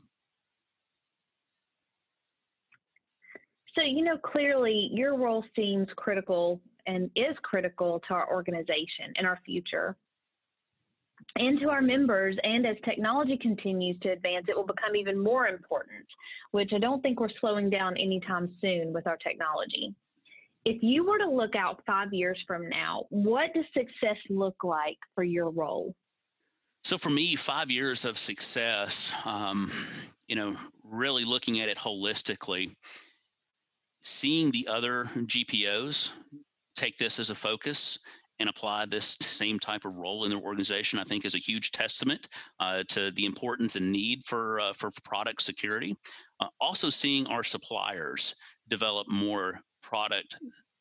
So, 3.76 3.84
you 3.84 4.04
know, 4.04 4.17
clearly 4.17 4.89
your 4.91 5.15
role 5.15 5.43
seems 5.56 5.88
critical 5.98 6.60
and 6.88 7.12
is 7.15 7.36
critical 7.43 8.02
to 8.08 8.13
our 8.13 8.28
organization 8.32 9.13
and 9.17 9.28
our 9.28 9.39
future 9.46 9.96
and 11.38 11.60
to 11.60 11.69
our 11.69 11.82
members. 11.82 12.36
And 12.43 12.65
as 12.65 12.76
technology 12.84 13.38
continues 13.38 13.97
to 14.02 14.10
advance, 14.10 14.45
it 14.47 14.56
will 14.56 14.65
become 14.65 14.95
even 14.95 15.19
more 15.19 15.47
important, 15.47 16.06
which 16.52 16.71
I 16.73 16.80
don't 16.80 17.02
think 17.02 17.19
we're 17.19 17.30
slowing 17.39 17.69
down 17.69 17.97
anytime 17.97 18.54
soon 18.62 18.93
with 18.93 19.08
our 19.08 19.17
technology. 19.17 19.93
If 20.65 20.84
you 20.84 21.06
were 21.06 21.17
to 21.17 21.30
look 21.30 21.56
out 21.56 21.82
five 21.86 22.12
years 22.12 22.38
from 22.45 22.67
now, 22.67 23.06
what 23.10 23.54
does 23.54 23.65
success 23.73 24.17
look 24.30 24.63
like 24.63 24.97
for 25.15 25.23
your 25.23 25.50
role? 25.50 25.95
So 26.84 26.97
for 26.97 27.10
me, 27.10 27.36
five 27.36 27.71
years 27.71 28.06
of 28.06 28.17
success, 28.17 29.12
um, 29.26 29.71
you 30.28 30.36
know, 30.36 30.56
really 30.84 31.26
looking 31.26 31.60
at 31.62 31.69
it 31.69 31.78
holistically, 31.78 32.76
seeing 34.02 34.52
the 34.52 34.67
other 34.67 35.06
GPOs 35.15 36.12
take 36.76 36.97
this 36.97 37.17
as 37.19 37.30
a 37.30 37.36
focus 37.36 37.97
and 38.39 38.50
apply 38.50 38.86
this 38.86 39.17
same 39.21 39.60
type 39.60 39.86
of 39.86 39.95
role 39.95 40.26
in 40.26 40.30
their 40.30 40.39
organization, 40.39 41.00
I 41.00 41.04
think 41.04 41.26
is 41.26 41.36
a 41.36 41.39
huge 41.39 41.71
testament 41.71 42.30
uh, 42.60 42.84
to 42.89 43.12
the 43.12 43.26
importance 43.26 43.76
and 43.76 43.91
need 43.91 44.23
for 44.26 44.60
uh, 44.60 44.73
for 44.73 44.91
product 45.04 45.41
security. 45.41 45.95
Uh, 46.39 46.47
also, 46.62 46.89
seeing 46.89 47.28
our 47.28 47.43
suppliers 47.43 48.36
develop 48.67 49.08
more 49.08 49.60
product 49.82 50.38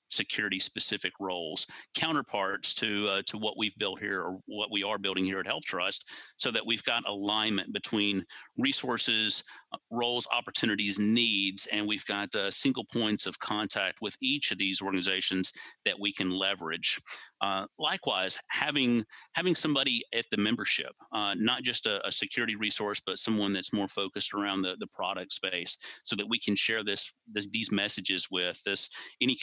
security 0.09 0.59
specific 0.59 1.12
roles, 1.21 1.66
counterparts 1.95 2.75
to 2.75 3.09
uh, 3.09 3.23
to 3.27 3.38
what 3.38 3.57
we've 3.57 3.77
built 3.79 4.01
here 4.01 4.23
or 4.23 4.38
what 4.47 4.71
we 4.71 4.83
are 4.83 4.99
building 4.99 5.25
here 5.25 5.40
at 5.40 5.47
Health 5.47 5.64
Trust, 5.64 6.09
so 6.37 6.51
that 6.51 6.64
we've 6.64 6.85
got 6.85 7.09
alignment 7.09 7.73
between 7.73 8.25
resources, 8.59 9.42
uh, 9.73 9.79
roles, 9.90 10.27
opportunities, 10.33 10.99
needs, 10.99 11.66
and 11.73 11.87
we've 11.87 12.05
got 12.07 12.35
uh, 12.35 12.51
single 12.51 12.85
points 12.92 13.27
of 13.27 13.38
contact 13.38 13.99
with 14.01 14.16
each 14.21 14.51
of 14.51 14.59
these 14.59 14.81
organizations 14.81 15.53
that 15.85 15.99
we 15.99 16.12
can 16.12 16.31
leverage. 16.31 17.01
Uh, 17.40 17.66
likewise, 17.79 18.38
having 18.49 19.05
having 19.35 19.55
somebody 19.55 20.03
at 20.14 20.25
the 20.31 20.37
membership, 20.37 20.92
uh, 21.12 21.35
not 21.37 21.62
just 21.62 21.87
a, 21.87 22.07
a, 22.07 22.12
security 22.12 22.57
resource, 22.57 23.01
but 23.05 23.19
someone 23.19 23.53
that's 23.53 23.73
more 23.73 23.88
focused 23.88 24.33
around 24.33 24.62
the, 24.62 24.75
the 24.81 24.87
product 24.87 25.33
space, 25.33 25.77
so 26.05 26.16
that 26.16 26.29
we 26.29 26.38
can 26.38 26.55
share 26.57 26.83
this, 26.83 27.12
this 27.31 27.47
these 27.49 27.71
messages 27.71 28.29
with 28.31 28.61
this 28.64 28.88
any 29.21 29.35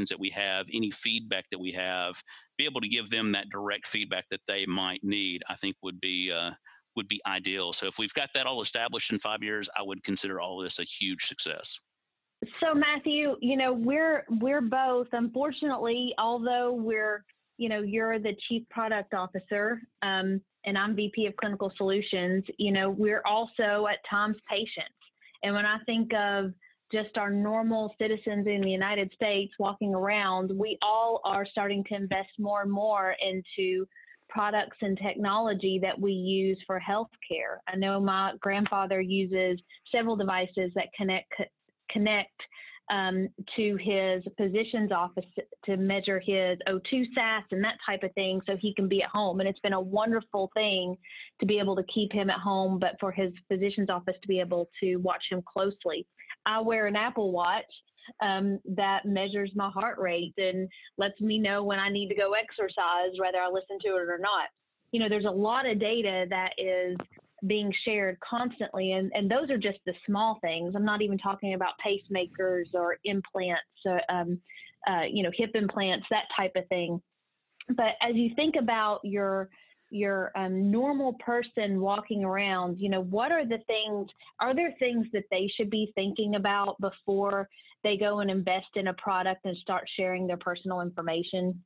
communications 0.00 0.08
that 0.08 0.20
we 0.20 0.30
have, 0.30 0.66
any 0.72 0.90
feedback 0.90 1.44
that 1.50 1.58
we 1.58 1.72
have, 1.72 2.14
be 2.58 2.64
able 2.64 2.80
to 2.80 2.88
give 2.88 3.10
them 3.10 3.32
that 3.32 3.48
direct 3.50 3.86
feedback 3.86 4.26
that 4.30 4.40
they 4.46 4.66
might 4.66 5.02
need. 5.02 5.42
I 5.48 5.54
think 5.54 5.76
would 5.82 6.00
be 6.00 6.32
uh, 6.32 6.50
would 6.96 7.08
be 7.08 7.20
ideal. 7.26 7.72
So 7.72 7.86
if 7.86 7.98
we've 7.98 8.14
got 8.14 8.30
that 8.34 8.46
all 8.46 8.62
established 8.62 9.12
in 9.12 9.18
five 9.18 9.42
years, 9.42 9.68
I 9.76 9.82
would 9.82 10.02
consider 10.04 10.40
all 10.40 10.60
this 10.60 10.78
a 10.78 10.84
huge 10.84 11.26
success. 11.26 11.78
So 12.60 12.74
Matthew, 12.74 13.36
you 13.40 13.56
know, 13.56 13.72
we're 13.72 14.24
we're 14.40 14.62
both 14.62 15.08
unfortunately, 15.12 16.14
although 16.18 16.72
we're 16.72 17.24
you 17.58 17.68
know 17.68 17.82
you're 17.82 18.18
the 18.18 18.34
chief 18.48 18.62
product 18.70 19.14
officer 19.14 19.80
um, 20.02 20.40
and 20.64 20.76
I'm 20.76 20.94
VP 20.94 21.26
of 21.26 21.36
clinical 21.36 21.72
solutions. 21.76 22.44
You 22.58 22.72
know, 22.72 22.90
we're 22.90 23.22
also 23.26 23.86
at 23.86 23.98
times 24.08 24.36
patients, 24.48 25.00
and 25.42 25.54
when 25.54 25.66
I 25.66 25.78
think 25.86 26.12
of 26.14 26.52
just 26.92 27.16
our 27.16 27.30
normal 27.30 27.94
citizens 27.98 28.46
in 28.46 28.60
the 28.62 28.70
United 28.70 29.12
States 29.14 29.52
walking 29.58 29.94
around, 29.94 30.50
we 30.56 30.78
all 30.82 31.20
are 31.24 31.46
starting 31.46 31.84
to 31.84 31.94
invest 31.94 32.30
more 32.38 32.62
and 32.62 32.70
more 32.70 33.14
into 33.20 33.86
products 34.28 34.76
and 34.80 34.98
technology 34.98 35.78
that 35.82 35.98
we 35.98 36.12
use 36.12 36.58
for 36.66 36.80
healthcare. 36.80 37.58
I 37.68 37.76
know 37.76 38.00
my 38.00 38.32
grandfather 38.40 39.00
uses 39.00 39.60
several 39.90 40.16
devices 40.16 40.70
that 40.74 40.92
connect 40.96 41.32
connect 41.90 42.40
um, 42.90 43.28
to 43.56 43.76
his 43.76 44.22
physician's 44.36 44.90
office 44.90 45.24
to 45.64 45.76
measure 45.76 46.18
his 46.18 46.58
O2 46.68 47.04
sats 47.16 47.44
and 47.52 47.62
that 47.62 47.76
type 47.86 48.02
of 48.02 48.12
thing 48.14 48.40
so 48.46 48.56
he 48.56 48.74
can 48.74 48.88
be 48.88 49.02
at 49.02 49.08
home. 49.10 49.40
And 49.40 49.48
it's 49.48 49.60
been 49.60 49.72
a 49.72 49.80
wonderful 49.80 50.50
thing 50.54 50.96
to 51.38 51.46
be 51.46 51.58
able 51.58 51.76
to 51.76 51.84
keep 51.92 52.12
him 52.12 52.30
at 52.30 52.40
home, 52.40 52.78
but 52.80 52.96
for 52.98 53.12
his 53.12 53.32
physician's 53.48 53.90
office 53.90 54.16
to 54.20 54.28
be 54.28 54.40
able 54.40 54.68
to 54.80 54.96
watch 54.96 55.22
him 55.30 55.42
closely. 55.42 56.06
I 56.46 56.60
wear 56.60 56.86
an 56.86 56.96
Apple 56.96 57.32
Watch 57.32 57.64
um, 58.22 58.58
that 58.76 59.04
measures 59.04 59.50
my 59.54 59.70
heart 59.70 59.98
rate 59.98 60.34
and 60.36 60.68
lets 60.98 61.20
me 61.20 61.38
know 61.38 61.62
when 61.62 61.78
I 61.78 61.88
need 61.88 62.08
to 62.08 62.14
go 62.14 62.32
exercise, 62.32 63.18
whether 63.18 63.38
I 63.38 63.48
listen 63.48 63.78
to 63.82 63.88
it 63.96 64.08
or 64.08 64.18
not. 64.18 64.48
You 64.92 65.00
know, 65.00 65.08
there's 65.08 65.24
a 65.24 65.30
lot 65.30 65.66
of 65.66 65.78
data 65.78 66.26
that 66.30 66.50
is 66.58 66.96
being 67.46 67.72
shared 67.84 68.18
constantly. 68.20 68.92
And, 68.92 69.10
and 69.14 69.30
those 69.30 69.50
are 69.50 69.58
just 69.58 69.78
the 69.86 69.94
small 70.06 70.38
things. 70.40 70.74
I'm 70.74 70.84
not 70.84 71.02
even 71.02 71.18
talking 71.18 71.54
about 71.54 71.74
pacemakers 71.84 72.66
or 72.74 72.96
implants, 73.04 73.62
uh, 73.88 74.12
um, 74.12 74.38
uh, 74.88 75.02
you 75.10 75.22
know, 75.22 75.30
hip 75.34 75.50
implants, 75.54 76.06
that 76.10 76.24
type 76.36 76.52
of 76.56 76.66
thing. 76.68 77.00
But 77.68 77.94
as 78.02 78.14
you 78.14 78.30
think 78.34 78.56
about 78.58 79.00
your 79.04 79.48
your 79.90 80.32
um, 80.36 80.70
normal 80.70 81.14
person 81.14 81.80
walking 81.80 82.24
around, 82.24 82.80
you 82.80 82.88
know, 82.88 83.02
what 83.02 83.32
are 83.32 83.44
the 83.44 83.58
things? 83.66 84.08
Are 84.40 84.54
there 84.54 84.74
things 84.78 85.06
that 85.12 85.24
they 85.30 85.50
should 85.56 85.70
be 85.70 85.92
thinking 85.94 86.36
about 86.36 86.80
before 86.80 87.48
they 87.82 87.96
go 87.96 88.20
and 88.20 88.30
invest 88.30 88.68
in 88.76 88.88
a 88.88 88.94
product 88.94 89.44
and 89.44 89.56
start 89.56 89.88
sharing 89.96 90.26
their 90.26 90.36
personal 90.36 90.80
information? 90.80 91.62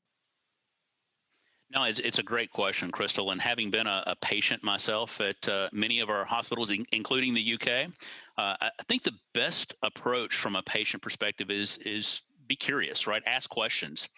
No, 1.74 1.84
it's, 1.84 1.98
it's 1.98 2.18
a 2.18 2.22
great 2.22 2.52
question, 2.52 2.90
Crystal. 2.90 3.30
And 3.32 3.40
having 3.40 3.70
been 3.70 3.86
a, 3.86 4.04
a 4.06 4.16
patient 4.16 4.62
myself 4.62 5.20
at 5.20 5.48
uh, 5.48 5.68
many 5.72 6.00
of 6.00 6.08
our 6.08 6.24
hospitals, 6.24 6.70
in, 6.70 6.84
including 6.92 7.34
the 7.34 7.54
UK, 7.54 7.90
uh, 8.38 8.56
I 8.60 8.70
think 8.88 9.02
the 9.02 9.14
best 9.32 9.74
approach 9.82 10.36
from 10.36 10.56
a 10.56 10.62
patient 10.62 11.02
perspective 11.02 11.50
is 11.50 11.78
is 11.78 12.22
be 12.46 12.54
curious, 12.54 13.06
right? 13.06 13.22
Ask 13.26 13.48
questions. 13.48 14.08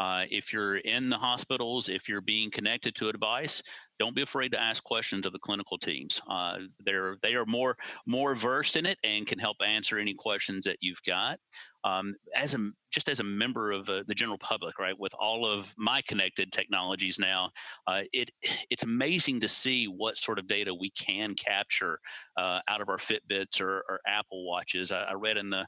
Uh, 0.00 0.24
if 0.30 0.52
you're 0.52 0.78
in 0.78 1.08
the 1.08 1.16
hospitals, 1.16 1.88
if 1.88 2.08
you're 2.08 2.20
being 2.20 2.50
connected 2.50 2.94
to 2.96 3.08
a 3.08 3.12
device, 3.12 3.62
don't 3.98 4.16
be 4.16 4.22
afraid 4.22 4.50
to 4.50 4.60
ask 4.60 4.82
questions 4.82 5.24
of 5.24 5.32
the 5.32 5.38
clinical 5.38 5.78
teams. 5.78 6.20
Uh, 6.28 6.58
they're 6.84 7.16
they 7.22 7.34
are 7.34 7.46
more 7.46 7.76
more 8.06 8.34
versed 8.34 8.76
in 8.76 8.86
it 8.86 8.98
and 9.04 9.26
can 9.26 9.38
help 9.38 9.56
answer 9.64 9.98
any 9.98 10.14
questions 10.14 10.64
that 10.64 10.78
you've 10.80 11.02
got. 11.06 11.38
Um, 11.84 12.14
as 12.34 12.54
a 12.54 12.70
just 12.90 13.08
as 13.08 13.20
a 13.20 13.24
member 13.24 13.70
of 13.70 13.88
uh, 13.88 14.02
the 14.08 14.14
general 14.14 14.38
public, 14.38 14.78
right, 14.78 14.98
with 14.98 15.12
all 15.18 15.46
of 15.46 15.72
my 15.76 16.00
connected 16.08 16.50
technologies 16.50 17.18
now, 17.18 17.50
uh, 17.86 18.02
it 18.12 18.30
it's 18.70 18.82
amazing 18.82 19.38
to 19.40 19.48
see 19.48 19.86
what 19.86 20.16
sort 20.16 20.38
of 20.38 20.48
data 20.48 20.74
we 20.74 20.90
can 20.90 21.34
capture 21.34 22.00
uh, 22.36 22.60
out 22.68 22.80
of 22.80 22.88
our 22.88 22.98
Fitbits 22.98 23.60
or, 23.60 23.84
or 23.88 24.00
Apple 24.06 24.46
watches. 24.46 24.90
I, 24.90 25.02
I 25.02 25.12
read 25.12 25.36
in 25.36 25.50
the 25.50 25.66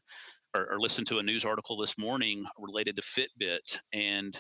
or, 0.55 0.73
or 0.73 0.81
listened 0.81 1.07
to 1.09 1.19
a 1.19 1.23
news 1.23 1.45
article 1.45 1.77
this 1.77 1.99
morning 1.99 2.45
related 2.59 2.97
to 2.97 3.03
Fitbit, 3.03 3.79
and 3.93 4.39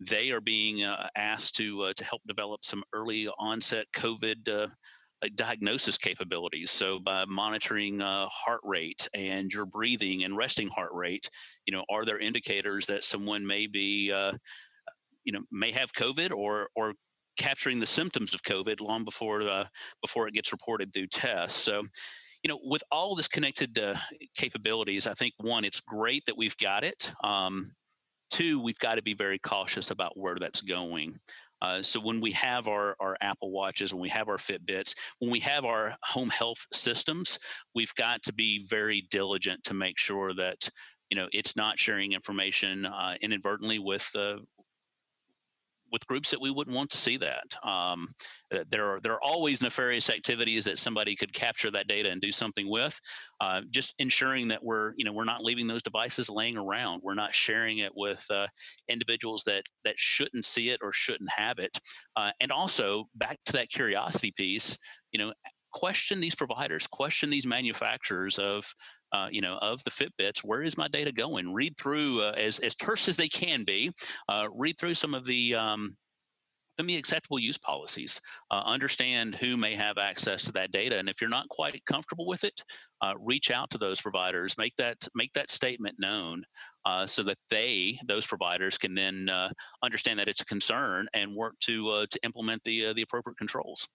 they 0.00 0.30
are 0.30 0.40
being 0.40 0.84
uh, 0.84 1.08
asked 1.16 1.56
to 1.56 1.82
uh, 1.82 1.92
to 1.96 2.04
help 2.04 2.22
develop 2.26 2.64
some 2.64 2.84
early 2.92 3.28
onset 3.38 3.86
COVID 3.94 4.48
uh, 4.48 4.68
diagnosis 5.34 5.98
capabilities. 5.98 6.70
So 6.70 6.98
by 6.98 7.24
monitoring 7.24 8.00
uh, 8.00 8.28
heart 8.28 8.60
rate 8.62 9.08
and 9.14 9.52
your 9.52 9.66
breathing 9.66 10.24
and 10.24 10.36
resting 10.36 10.68
heart 10.68 10.90
rate, 10.92 11.28
you 11.66 11.74
know, 11.74 11.84
are 11.90 12.04
there 12.04 12.18
indicators 12.18 12.86
that 12.86 13.04
someone 13.04 13.46
may 13.46 13.66
be, 13.66 14.12
uh, 14.12 14.32
you 15.24 15.32
know, 15.32 15.42
may 15.50 15.72
have 15.72 15.92
COVID 15.92 16.30
or 16.30 16.68
or 16.76 16.94
capturing 17.38 17.80
the 17.80 17.86
symptoms 17.86 18.34
of 18.34 18.42
COVID 18.42 18.80
long 18.80 19.04
before 19.04 19.42
uh, 19.42 19.64
before 20.02 20.28
it 20.28 20.34
gets 20.34 20.52
reported 20.52 20.92
through 20.92 21.08
tests. 21.08 21.60
So 21.60 21.82
you 22.42 22.48
know, 22.48 22.58
with 22.62 22.82
all 22.90 23.14
this 23.14 23.28
connected 23.28 23.78
uh, 23.78 23.96
capabilities, 24.36 25.06
I 25.06 25.14
think 25.14 25.34
one, 25.38 25.64
it's 25.64 25.80
great 25.80 26.24
that 26.26 26.36
we've 26.36 26.56
got 26.56 26.84
it. 26.84 27.10
Um, 27.24 27.72
two, 28.30 28.60
we've 28.60 28.78
got 28.78 28.96
to 28.96 29.02
be 29.02 29.14
very 29.14 29.38
cautious 29.38 29.90
about 29.90 30.16
where 30.16 30.36
that's 30.38 30.60
going. 30.60 31.18
Uh, 31.60 31.82
so 31.82 31.98
when 31.98 32.20
we 32.20 32.30
have 32.32 32.68
our, 32.68 32.94
our 33.00 33.16
Apple 33.20 33.50
Watches, 33.50 33.92
when 33.92 34.02
we 34.02 34.08
have 34.10 34.28
our 34.28 34.36
Fitbits, 34.36 34.94
when 35.18 35.30
we 35.30 35.40
have 35.40 35.64
our 35.64 35.96
home 36.02 36.28
health 36.28 36.64
systems, 36.72 37.38
we've 37.74 37.94
got 37.96 38.22
to 38.22 38.32
be 38.32 38.64
very 38.68 39.06
diligent 39.10 39.64
to 39.64 39.74
make 39.74 39.98
sure 39.98 40.32
that 40.34 40.68
you 41.10 41.16
know 41.16 41.26
it's 41.32 41.56
not 41.56 41.78
sharing 41.78 42.12
information 42.12 42.86
uh, 42.86 43.14
inadvertently 43.22 43.78
with 43.78 44.08
uh, 44.14 44.36
with 45.92 46.06
groups 46.06 46.30
that 46.30 46.40
we 46.40 46.50
wouldn't 46.50 46.76
want 46.76 46.90
to 46.90 46.96
see 46.96 47.16
that. 47.16 47.44
Um, 47.68 48.08
uh, 48.54 48.64
there 48.70 48.86
are 48.92 49.00
there 49.00 49.12
are 49.12 49.22
always 49.22 49.62
nefarious 49.62 50.10
activities 50.10 50.64
that 50.64 50.78
somebody 50.78 51.16
could 51.16 51.32
capture 51.32 51.70
that 51.70 51.86
data 51.86 52.10
and 52.10 52.20
do 52.20 52.32
something 52.32 52.68
with. 52.68 52.98
Uh, 53.40 53.62
just 53.70 53.94
ensuring 53.98 54.48
that 54.48 54.62
we're 54.62 54.92
you 54.96 55.04
know 55.04 55.12
we're 55.12 55.24
not 55.24 55.44
leaving 55.44 55.66
those 55.66 55.82
devices 55.82 56.28
laying 56.28 56.56
around. 56.56 57.02
We're 57.02 57.14
not 57.14 57.34
sharing 57.34 57.78
it 57.78 57.92
with 57.94 58.24
uh, 58.30 58.46
individuals 58.88 59.42
that 59.46 59.62
that 59.84 59.94
shouldn't 59.98 60.44
see 60.44 60.70
it 60.70 60.80
or 60.82 60.92
shouldn't 60.92 61.30
have 61.30 61.58
it. 61.58 61.76
Uh, 62.16 62.30
and 62.40 62.52
also 62.52 63.08
back 63.14 63.38
to 63.46 63.52
that 63.52 63.70
curiosity 63.70 64.32
piece. 64.36 64.76
You 65.12 65.18
know, 65.18 65.32
question 65.78 66.18
these 66.18 66.34
providers, 66.34 66.88
question 66.88 67.30
these 67.30 67.46
manufacturers 67.46 68.36
of 68.38 68.64
uh, 69.12 69.28
you 69.30 69.40
know, 69.40 69.56
of 69.62 69.82
the 69.84 69.90
Fitbits, 69.90 70.40
where 70.44 70.62
is 70.62 70.76
my 70.76 70.88
data 70.88 71.12
going? 71.12 71.54
Read 71.54 71.76
through 71.78 72.20
uh, 72.20 72.32
as 72.32 72.58
as 72.58 72.74
terse 72.74 73.08
as 73.08 73.16
they 73.16 73.28
can 73.28 73.64
be. 73.64 73.92
Uh, 74.28 74.48
read 74.52 74.76
through 74.78 74.94
some 74.94 75.14
of 75.14 75.24
the 75.24 75.54
um, 75.54 75.96
the 76.86 76.96
acceptable 76.96 77.38
use 77.38 77.58
policies. 77.58 78.20
Uh, 78.50 78.62
understand 78.64 79.34
who 79.36 79.56
may 79.56 79.74
have 79.74 79.98
access 79.98 80.42
to 80.42 80.52
that 80.52 80.72
data, 80.72 80.98
and 80.98 81.08
if 81.08 81.20
you're 81.20 81.30
not 81.30 81.48
quite 81.48 81.84
comfortable 81.86 82.26
with 82.26 82.44
it, 82.44 82.60
uh, 83.00 83.14
reach 83.18 83.50
out 83.50 83.70
to 83.70 83.78
those 83.78 84.00
providers. 84.00 84.54
Make 84.58 84.76
that 84.76 84.98
make 85.14 85.32
that 85.32 85.48
statement 85.48 85.96
known, 85.98 86.42
uh, 86.84 87.06
so 87.06 87.22
that 87.22 87.38
they, 87.50 87.98
those 88.06 88.26
providers, 88.26 88.78
can 88.78 88.94
then 88.94 89.28
uh, 89.28 89.48
understand 89.82 90.18
that 90.18 90.28
it's 90.28 90.42
a 90.42 90.46
concern 90.46 91.06
and 91.14 91.34
work 91.34 91.54
to 91.60 91.88
uh, 91.90 92.06
to 92.10 92.18
implement 92.24 92.62
the 92.64 92.86
uh, 92.86 92.92
the 92.92 93.02
appropriate 93.02 93.38
controls. 93.38 93.88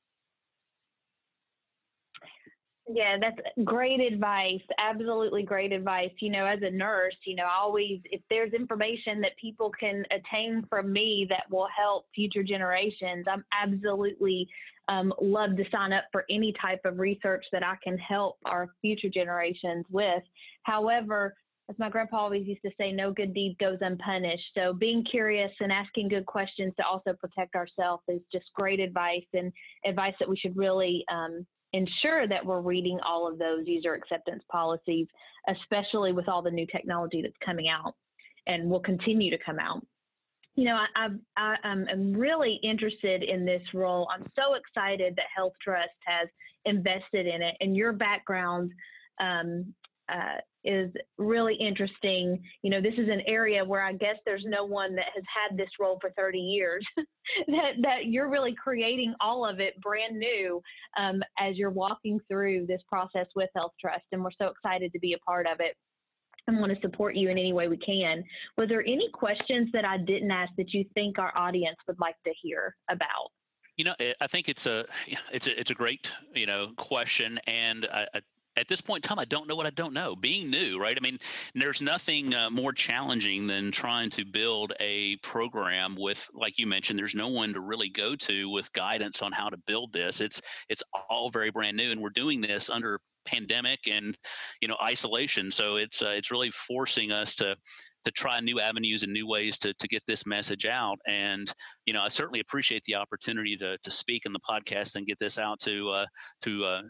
Yeah, 2.89 3.17
that's 3.19 3.37
great 3.63 4.01
advice. 4.01 4.61
Absolutely 4.77 5.43
great 5.43 5.71
advice. 5.71 6.11
You 6.19 6.31
know, 6.31 6.45
as 6.45 6.59
a 6.63 6.69
nurse, 6.69 7.15
you 7.25 7.35
know, 7.35 7.47
always, 7.47 8.01
if 8.05 8.21
there's 8.29 8.51
information 8.53 9.21
that 9.21 9.31
people 9.39 9.71
can 9.79 10.03
attain 10.11 10.65
from 10.69 10.91
me 10.91 11.25
that 11.29 11.49
will 11.49 11.69
help 11.75 12.07
future 12.13 12.43
generations, 12.43 13.25
I'm 13.31 13.45
absolutely 13.53 14.49
um, 14.89 15.13
love 15.21 15.55
to 15.55 15.63
sign 15.71 15.93
up 15.93 16.03
for 16.11 16.25
any 16.29 16.53
type 16.61 16.81
of 16.83 16.99
research 16.99 17.45
that 17.53 17.63
I 17.63 17.75
can 17.81 17.97
help 17.97 18.37
our 18.45 18.67
future 18.81 19.09
generations 19.09 19.85
with. 19.89 20.23
However, 20.63 21.33
as 21.69 21.79
my 21.79 21.89
grandpa 21.89 22.17
always 22.17 22.45
used 22.45 22.63
to 22.63 22.71
say, 22.77 22.91
no 22.91 23.13
good 23.13 23.33
deed 23.33 23.55
goes 23.59 23.77
unpunished. 23.79 24.43
So 24.53 24.73
being 24.73 25.05
curious 25.09 25.51
and 25.61 25.71
asking 25.71 26.09
good 26.09 26.25
questions 26.25 26.73
to 26.77 26.85
also 26.85 27.13
protect 27.13 27.55
ourselves 27.55 28.03
is 28.09 28.19
just 28.29 28.45
great 28.53 28.81
advice 28.81 29.23
and 29.33 29.53
advice 29.85 30.15
that 30.19 30.27
we 30.27 30.35
should 30.35 30.57
really 30.57 31.05
um, 31.09 31.45
ensure 31.73 32.27
that 32.27 32.45
we're 32.45 32.61
reading 32.61 32.99
all 33.05 33.27
of 33.27 33.39
those 33.39 33.65
user 33.65 33.93
acceptance 33.93 34.43
policies, 34.51 35.07
especially 35.47 36.13
with 36.13 36.29
all 36.29 36.41
the 36.41 36.51
new 36.51 36.67
technology 36.67 37.21
that's 37.21 37.33
coming 37.43 37.67
out 37.67 37.95
and 38.47 38.69
will 38.69 38.79
continue 38.79 39.31
to 39.31 39.37
come 39.43 39.59
out. 39.59 39.85
You 40.55 40.65
know, 40.65 40.77
I, 40.95 41.07
I, 41.35 41.55
I'm 41.63 42.13
really 42.13 42.59
interested 42.63 43.23
in 43.23 43.43
this 43.43 43.63
role. 43.73 44.07
I'm 44.13 44.25
so 44.35 44.53
excited 44.53 45.15
that 45.15 45.25
Health 45.35 45.53
Trust 45.63 45.89
has 46.05 46.29
invested 46.65 47.25
in 47.25 47.41
it, 47.41 47.55
and 47.59 47.75
your 47.75 47.91
background 47.91 48.71
um, 49.19 49.73
uh, 50.09 50.37
is 50.63 50.91
really 51.17 51.55
interesting. 51.55 52.41
You 52.61 52.69
know, 52.69 52.81
this 52.81 52.93
is 52.97 53.09
an 53.09 53.21
area 53.27 53.63
where 53.63 53.83
I 53.83 53.93
guess 53.93 54.15
there's 54.25 54.45
no 54.45 54.65
one 54.65 54.95
that 54.95 55.05
has 55.13 55.23
had 55.27 55.57
this 55.57 55.69
role 55.79 55.97
for 56.01 56.11
30 56.17 56.39
years. 56.39 56.85
that 57.47 57.73
that 57.81 58.05
you're 58.05 58.29
really 58.29 58.55
creating 58.55 59.13
all 59.21 59.45
of 59.47 59.59
it 59.59 59.79
brand 59.81 60.17
new 60.17 60.61
um, 60.97 61.21
as 61.39 61.57
you're 61.57 61.71
walking 61.71 62.19
through 62.29 62.65
this 62.67 62.81
process 62.87 63.27
with 63.35 63.49
Health 63.55 63.73
Trust, 63.79 64.03
and 64.11 64.23
we're 64.23 64.31
so 64.39 64.47
excited 64.47 64.91
to 64.93 64.99
be 64.99 65.13
a 65.13 65.19
part 65.19 65.47
of 65.47 65.59
it. 65.59 65.75
And 66.45 66.59
want 66.59 66.73
to 66.73 66.81
support 66.81 67.15
you 67.15 67.29
in 67.29 67.37
any 67.37 67.53
way 67.53 67.69
we 67.69 67.77
can. 67.77 68.21
Was 68.57 68.67
there 68.67 68.81
any 68.81 69.09
questions 69.13 69.69
that 69.71 69.85
I 69.85 69.97
didn't 69.97 70.29
ask 70.29 70.51
that 70.57 70.73
you 70.73 70.83
think 70.93 71.17
our 71.17 71.31
audience 71.37 71.77
would 71.87 71.97
like 72.01 72.17
to 72.25 72.33
hear 72.41 72.75
about? 72.89 73.31
You 73.77 73.85
know, 73.85 73.95
I 73.99 74.27
think 74.27 74.49
it's 74.49 74.65
a 74.65 74.85
it's 75.31 75.47
a 75.47 75.59
it's 75.59 75.71
a 75.71 75.75
great 75.75 76.11
you 76.33 76.45
know 76.45 76.71
question, 76.77 77.39
and 77.47 77.87
I, 77.93 78.07
I 78.13 78.21
at 78.55 78.67
this 78.67 78.81
point 78.81 79.03
in 79.03 79.07
time, 79.07 79.19
I 79.19 79.25
don't 79.25 79.47
know 79.47 79.55
what 79.55 79.65
I 79.65 79.71
don't 79.71 79.93
know. 79.93 80.15
Being 80.15 80.49
new, 80.49 80.79
right? 80.79 80.97
I 80.97 80.99
mean, 81.01 81.17
there's 81.55 81.81
nothing 81.81 82.33
uh, 82.33 82.49
more 82.49 82.71
challenging 82.71 83.47
than 83.47 83.71
trying 83.71 84.09
to 84.11 84.25
build 84.25 84.73
a 84.79 85.15
program 85.17 85.95
with, 85.97 86.27
like 86.33 86.59
you 86.59 86.67
mentioned, 86.67 86.99
there's 86.99 87.15
no 87.15 87.29
one 87.29 87.53
to 87.53 87.61
really 87.61 87.89
go 87.89 88.15
to 88.15 88.49
with 88.49 88.71
guidance 88.73 89.21
on 89.21 89.31
how 89.31 89.49
to 89.49 89.57
build 89.65 89.93
this. 89.93 90.21
It's 90.21 90.41
it's 90.69 90.83
all 91.09 91.29
very 91.29 91.51
brand 91.51 91.77
new, 91.77 91.91
and 91.91 92.01
we're 92.01 92.09
doing 92.09 92.41
this 92.41 92.69
under 92.69 92.99
pandemic 93.25 93.79
and 93.89 94.17
you 94.61 94.67
know 94.67 94.77
isolation. 94.83 95.51
So 95.51 95.77
it's 95.77 96.01
uh, 96.01 96.13
it's 96.15 96.31
really 96.31 96.51
forcing 96.51 97.11
us 97.11 97.35
to 97.35 97.55
to 98.05 98.11
try 98.11 98.39
new 98.39 98.59
avenues 98.59 99.03
and 99.03 99.13
new 99.13 99.27
ways 99.27 99.57
to, 99.57 99.73
to 99.75 99.87
get 99.87 100.03
this 100.05 100.25
message 100.25 100.65
out. 100.65 100.99
And, 101.07 101.51
you 101.85 101.93
know, 101.93 102.01
I 102.01 102.09
certainly 102.09 102.41
appreciate 102.41 102.83
the 102.83 102.95
opportunity 102.95 103.55
to, 103.57 103.77
to 103.77 103.91
speak 103.91 104.25
in 104.25 104.33
the 104.33 104.39
podcast 104.39 104.95
and 104.95 105.07
get 105.07 105.19
this 105.19 105.37
out 105.37 105.59
to, 105.61 105.89
uh, 105.89 106.05
to, 106.43 106.65
uh, 106.65 106.81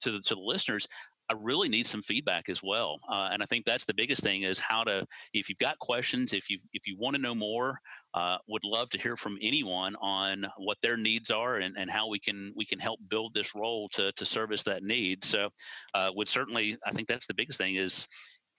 to 0.00 0.12
the, 0.12 0.20
to 0.20 0.34
the 0.34 0.40
listeners, 0.40 0.86
I 1.30 1.34
really 1.38 1.68
need 1.68 1.86
some 1.86 2.00
feedback 2.00 2.48
as 2.48 2.62
well. 2.62 2.98
Uh, 3.08 3.28
and 3.30 3.42
I 3.42 3.46
think 3.46 3.66
that's 3.66 3.84
the 3.84 3.94
biggest 3.94 4.22
thing 4.22 4.42
is 4.42 4.58
how 4.58 4.82
to, 4.84 5.06
if 5.34 5.48
you've 5.48 5.58
got 5.58 5.78
questions, 5.78 6.32
if 6.32 6.48
you 6.48 6.58
if 6.72 6.86
you 6.86 6.96
want 6.98 7.16
to 7.16 7.22
know 7.22 7.34
more, 7.34 7.78
uh, 8.14 8.38
would 8.48 8.64
love 8.64 8.88
to 8.90 8.98
hear 8.98 9.16
from 9.16 9.36
anyone 9.42 9.94
on 10.00 10.46
what 10.56 10.78
their 10.82 10.96
needs 10.96 11.30
are 11.30 11.56
and, 11.56 11.76
and 11.76 11.90
how 11.90 12.08
we 12.08 12.18
can 12.18 12.52
we 12.56 12.64
can 12.64 12.78
help 12.78 12.98
build 13.10 13.34
this 13.34 13.54
role 13.54 13.88
to 13.90 14.10
to 14.12 14.24
service 14.24 14.62
that 14.62 14.82
need. 14.82 15.22
So, 15.22 15.50
uh, 15.94 16.10
would 16.14 16.28
certainly 16.28 16.78
I 16.86 16.92
think 16.92 17.08
that's 17.08 17.26
the 17.26 17.34
biggest 17.34 17.58
thing 17.58 17.74
is 17.74 18.08